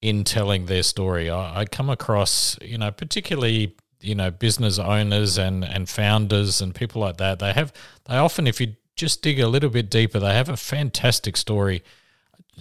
in 0.01 0.23
telling 0.23 0.65
their 0.65 0.83
story. 0.83 1.29
I, 1.29 1.61
I 1.61 1.65
come 1.65 1.89
across, 1.89 2.57
you 2.61 2.77
know, 2.77 2.91
particularly 2.91 3.75
you 4.01 4.15
know 4.15 4.31
business 4.31 4.79
owners 4.79 5.37
and 5.37 5.65
and 5.65 5.89
founders 5.89 6.61
and 6.61 6.73
people 6.73 7.01
like 7.01 7.17
that. 7.17 7.39
They 7.39 7.51
have 7.51 7.73
they 8.05 8.15
often, 8.15 8.47
if 8.47 8.61
you 8.61 8.75
just 8.95 9.21
dig 9.21 9.39
a 9.39 9.47
little 9.47 9.69
bit 9.69 9.89
deeper, 9.89 10.19
they 10.19 10.33
have 10.33 10.49
a 10.49 10.57
fantastic 10.57 11.37
story. 11.37 11.83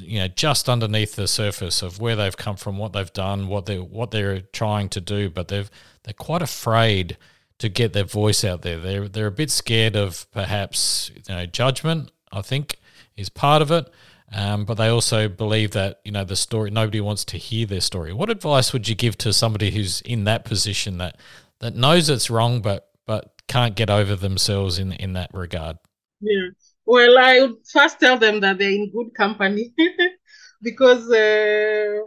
You 0.00 0.20
know, 0.20 0.28
just 0.28 0.68
underneath 0.68 1.16
the 1.16 1.28
surface 1.28 1.82
of 1.82 2.00
where 2.00 2.16
they've 2.16 2.36
come 2.36 2.56
from, 2.56 2.78
what 2.78 2.92
they've 2.92 3.12
done, 3.12 3.48
what 3.48 3.66
they 3.66 3.78
what 3.78 4.10
they're 4.10 4.40
trying 4.40 4.88
to 4.90 5.00
do, 5.00 5.30
but 5.30 5.48
they've 5.48 5.70
they're 6.02 6.14
quite 6.14 6.42
afraid 6.42 7.16
to 7.58 7.68
get 7.68 7.92
their 7.92 8.04
voice 8.04 8.44
out 8.44 8.62
there. 8.62 8.78
They're 8.78 9.08
they're 9.08 9.26
a 9.26 9.32
bit 9.32 9.50
scared 9.50 9.96
of 9.96 10.30
perhaps 10.32 11.10
you 11.14 11.34
know 11.34 11.46
judgment. 11.46 12.10
I 12.30 12.42
think 12.42 12.78
is 13.16 13.28
part 13.28 13.62
of 13.62 13.70
it. 13.70 13.90
Um, 14.32 14.66
but 14.66 14.74
they 14.74 14.88
also 14.88 15.28
believe 15.28 15.70
that 15.70 16.00
you 16.04 16.12
know 16.12 16.24
the 16.24 16.36
story. 16.36 16.70
Nobody 16.70 17.00
wants 17.00 17.24
to 17.26 17.38
hear 17.38 17.66
their 17.66 17.80
story. 17.80 18.12
What 18.12 18.30
advice 18.30 18.72
would 18.72 18.88
you 18.88 18.94
give 18.94 19.16
to 19.18 19.32
somebody 19.32 19.70
who's 19.70 20.02
in 20.02 20.24
that 20.24 20.44
position 20.44 20.98
that 20.98 21.16
that 21.60 21.74
knows 21.74 22.10
it's 22.10 22.28
wrong, 22.28 22.60
but 22.60 22.90
but 23.06 23.32
can't 23.48 23.74
get 23.74 23.88
over 23.88 24.14
themselves 24.14 24.78
in 24.78 24.92
in 24.92 25.14
that 25.14 25.30
regard? 25.32 25.78
Yeah. 26.20 26.48
Well, 26.88 27.18
I 27.18 27.40
would 27.42 27.58
first 27.70 28.00
tell 28.00 28.18
them 28.18 28.40
that 28.40 28.58
they're 28.58 28.70
in 28.70 28.90
good 28.90 29.14
company 29.14 29.74
because 30.62 31.10
uh, 31.12 32.00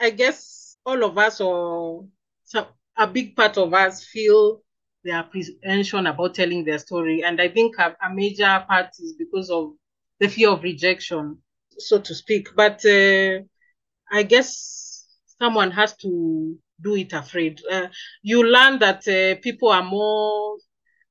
I 0.00 0.10
guess 0.10 0.78
all 0.86 1.02
of 1.04 1.18
us 1.18 1.40
or 1.40 2.06
some, 2.44 2.66
a 2.96 3.06
big 3.08 3.36
part 3.36 3.58
of 3.58 3.74
us 3.74 4.04
feel 4.04 4.62
their 5.04 5.16
apprehension 5.16 6.06
about 6.06 6.34
telling 6.34 6.64
their 6.64 6.78
story. 6.78 7.22
And 7.24 7.40
I 7.40 7.48
think 7.48 7.78
a, 7.78 7.96
a 8.02 8.14
major 8.14 8.64
part 8.68 8.90
is 9.00 9.14
because 9.18 9.50
of 9.50 9.74
the 10.20 10.28
fear 10.28 10.50
of 10.50 10.62
rejection, 10.62 11.38
so 11.78 11.98
to 12.00 12.14
speak. 12.14 12.48
But 12.56 12.84
uh, 12.86 13.40
I 14.12 14.22
guess 14.24 15.06
someone 15.40 15.72
has 15.72 15.96
to 15.98 16.58
do 16.82 16.96
it 16.96 17.12
afraid. 17.14 17.60
Uh, 17.70 17.88
you 18.22 18.44
learn 18.44 18.78
that 18.80 19.06
uh, 19.08 19.40
people 19.42 19.70
are 19.70 19.84
more 19.84 20.58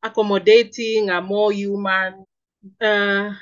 accommodating, 0.03 1.09
are 1.11 1.21
more 1.21 1.51
human. 1.51 2.25
Uh, 2.81 3.33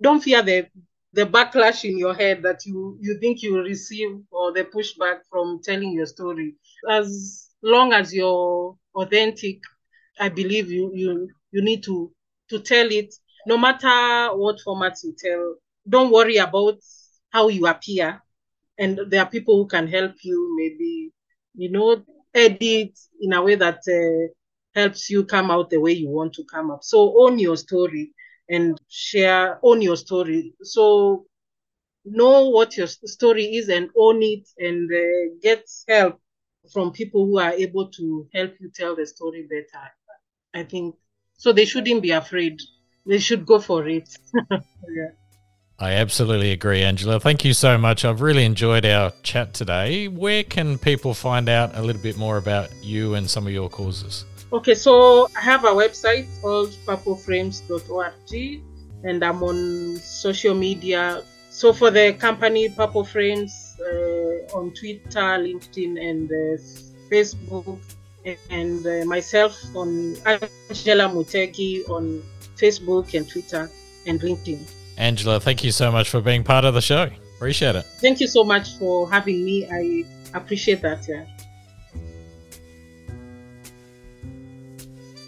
don't 0.00 0.22
fear 0.22 0.42
the 0.42 0.66
the 1.14 1.24
backlash 1.26 1.84
in 1.84 1.98
your 1.98 2.14
head 2.14 2.42
that 2.42 2.64
you 2.64 2.96
you 3.00 3.18
think 3.20 3.42
you 3.42 3.52
will 3.54 3.62
receive 3.64 4.10
or 4.30 4.52
the 4.52 4.64
pushback 4.64 5.18
from 5.30 5.60
telling 5.62 5.92
your 5.92 6.06
story. 6.06 6.54
As 6.88 7.50
long 7.62 7.92
as 7.92 8.14
you're 8.14 8.76
authentic, 8.94 9.60
I 10.18 10.28
believe 10.28 10.70
you 10.70 10.90
you 10.94 11.28
you 11.50 11.62
need 11.62 11.82
to 11.84 12.12
to 12.50 12.60
tell 12.60 12.88
it 12.90 13.12
no 13.46 13.58
matter 13.58 14.30
what 14.36 14.60
format 14.60 14.96
you 15.02 15.14
tell. 15.18 15.56
Don't 15.88 16.12
worry 16.12 16.36
about 16.36 16.78
how 17.30 17.48
you 17.48 17.66
appear, 17.66 18.22
and 18.78 18.98
there 19.08 19.22
are 19.22 19.30
people 19.30 19.56
who 19.56 19.66
can 19.66 19.88
help 19.88 20.14
you. 20.22 20.54
Maybe 20.56 21.12
you 21.54 21.70
know 21.70 22.02
edit 22.34 22.98
in 23.20 23.32
a 23.32 23.42
way 23.42 23.56
that 23.56 23.80
uh, 23.88 24.32
helps 24.74 25.10
you 25.10 25.24
come 25.24 25.50
out 25.50 25.70
the 25.70 25.78
way 25.80 25.92
you 25.92 26.08
want 26.08 26.32
to 26.34 26.44
come 26.44 26.70
up. 26.70 26.84
So 26.84 27.14
own 27.18 27.38
your 27.38 27.56
story 27.56 28.12
and 28.52 28.78
share 28.88 29.58
own 29.62 29.82
your 29.82 29.96
story. 29.96 30.54
So 30.62 31.26
know 32.04 32.50
what 32.50 32.76
your 32.76 32.86
story 32.86 33.46
is 33.56 33.68
and 33.68 33.88
own 33.96 34.22
it 34.22 34.48
and 34.58 34.90
uh, 34.92 35.34
get 35.42 35.68
help 35.88 36.20
from 36.72 36.92
people 36.92 37.26
who 37.26 37.38
are 37.38 37.52
able 37.52 37.88
to 37.88 38.28
help 38.34 38.52
you 38.60 38.70
tell 38.74 38.94
the 38.94 39.06
story 39.06 39.48
better. 39.48 39.84
I 40.54 40.64
think 40.64 40.94
so. 41.38 41.52
They 41.52 41.64
shouldn't 41.64 42.02
be 42.02 42.10
afraid. 42.10 42.60
They 43.06 43.18
should 43.18 43.46
go 43.46 43.58
for 43.58 43.88
it. 43.88 44.08
yeah. 44.50 45.08
I 45.78 45.94
absolutely 45.94 46.52
agree, 46.52 46.82
Angela. 46.82 47.18
Thank 47.18 47.44
you 47.44 47.54
so 47.54 47.76
much. 47.76 48.04
I've 48.04 48.20
really 48.20 48.44
enjoyed 48.44 48.86
our 48.86 49.12
chat 49.24 49.52
today. 49.54 50.06
Where 50.06 50.44
can 50.44 50.78
people 50.78 51.14
find 51.14 51.48
out 51.48 51.74
a 51.74 51.82
little 51.82 52.02
bit 52.02 52.16
more 52.16 52.36
about 52.36 52.70
you 52.84 53.14
and 53.14 53.28
some 53.28 53.46
of 53.46 53.52
your 53.52 53.68
causes? 53.68 54.24
Okay, 54.52 54.74
so 54.74 55.28
I 55.34 55.40
have 55.40 55.64
a 55.64 55.70
website 55.70 56.26
called 56.42 56.76
purpleframes.org 56.84 58.62
and 59.02 59.24
I'm 59.24 59.42
on 59.42 59.96
social 59.96 60.54
media. 60.54 61.22
So 61.48 61.72
for 61.72 61.90
the 61.90 62.12
company 62.12 62.68
Purple 62.68 63.04
Frames 63.04 63.76
uh, 63.80 64.56
on 64.56 64.72
Twitter, 64.74 65.40
LinkedIn, 65.40 65.98
and 65.98 66.30
uh, 66.30 66.60
Facebook, 67.10 67.78
and 68.50 68.86
uh, 68.86 69.04
myself 69.06 69.58
on 69.74 70.16
Angela 70.26 71.08
Mutegi 71.08 71.88
on 71.88 72.22
Facebook 72.56 73.14
and 73.14 73.28
Twitter 73.28 73.70
and 74.06 74.20
LinkedIn. 74.20 74.60
Angela, 74.98 75.40
thank 75.40 75.64
you 75.64 75.72
so 75.72 75.90
much 75.90 76.10
for 76.10 76.20
being 76.20 76.44
part 76.44 76.64
of 76.64 76.74
the 76.74 76.82
show. 76.82 77.08
Appreciate 77.36 77.74
it. 77.74 77.84
Thank 78.00 78.20
you 78.20 78.28
so 78.28 78.44
much 78.44 78.76
for 78.78 79.10
having 79.10 79.44
me. 79.44 79.66
I 79.66 80.04
appreciate 80.36 80.82
that. 80.82 81.08
Yeah. 81.08 81.24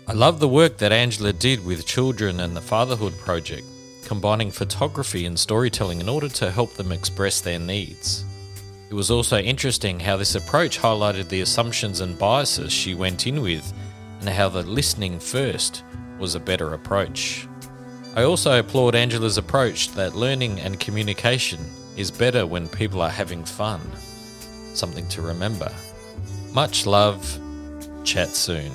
I 0.06 0.12
love 0.12 0.38
the 0.38 0.48
work 0.48 0.76
that 0.78 0.92
Angela 0.92 1.32
did 1.32 1.64
with 1.64 1.86
children 1.86 2.40
and 2.40 2.54
the 2.54 2.60
Fatherhood 2.60 3.16
Project, 3.20 3.66
combining 4.04 4.50
photography 4.50 5.24
and 5.24 5.38
storytelling 5.38 5.98
in 5.98 6.10
order 6.10 6.28
to 6.28 6.50
help 6.50 6.74
them 6.74 6.92
express 6.92 7.40
their 7.40 7.58
needs. 7.58 8.22
It 8.90 8.94
was 8.94 9.10
also 9.10 9.38
interesting 9.38 9.98
how 9.98 10.18
this 10.18 10.34
approach 10.34 10.78
highlighted 10.78 11.30
the 11.30 11.40
assumptions 11.40 12.00
and 12.00 12.18
biases 12.18 12.70
she 12.70 12.94
went 12.94 13.26
in 13.26 13.40
with, 13.40 13.72
and 14.20 14.28
how 14.28 14.50
the 14.50 14.62
listening 14.62 15.18
first 15.18 15.82
was 16.18 16.34
a 16.34 16.40
better 16.40 16.74
approach. 16.74 17.48
I 18.14 18.24
also 18.24 18.58
applaud 18.58 18.94
Angela's 18.94 19.38
approach 19.38 19.90
that 19.92 20.14
learning 20.14 20.60
and 20.60 20.78
communication 20.78 21.60
is 21.96 22.10
better 22.10 22.46
when 22.46 22.68
people 22.68 23.00
are 23.00 23.08
having 23.08 23.42
fun. 23.42 23.80
Something 24.74 25.08
to 25.08 25.22
remember. 25.22 25.72
Much 26.52 26.84
love. 26.84 27.40
Chat 28.04 28.28
soon. 28.28 28.70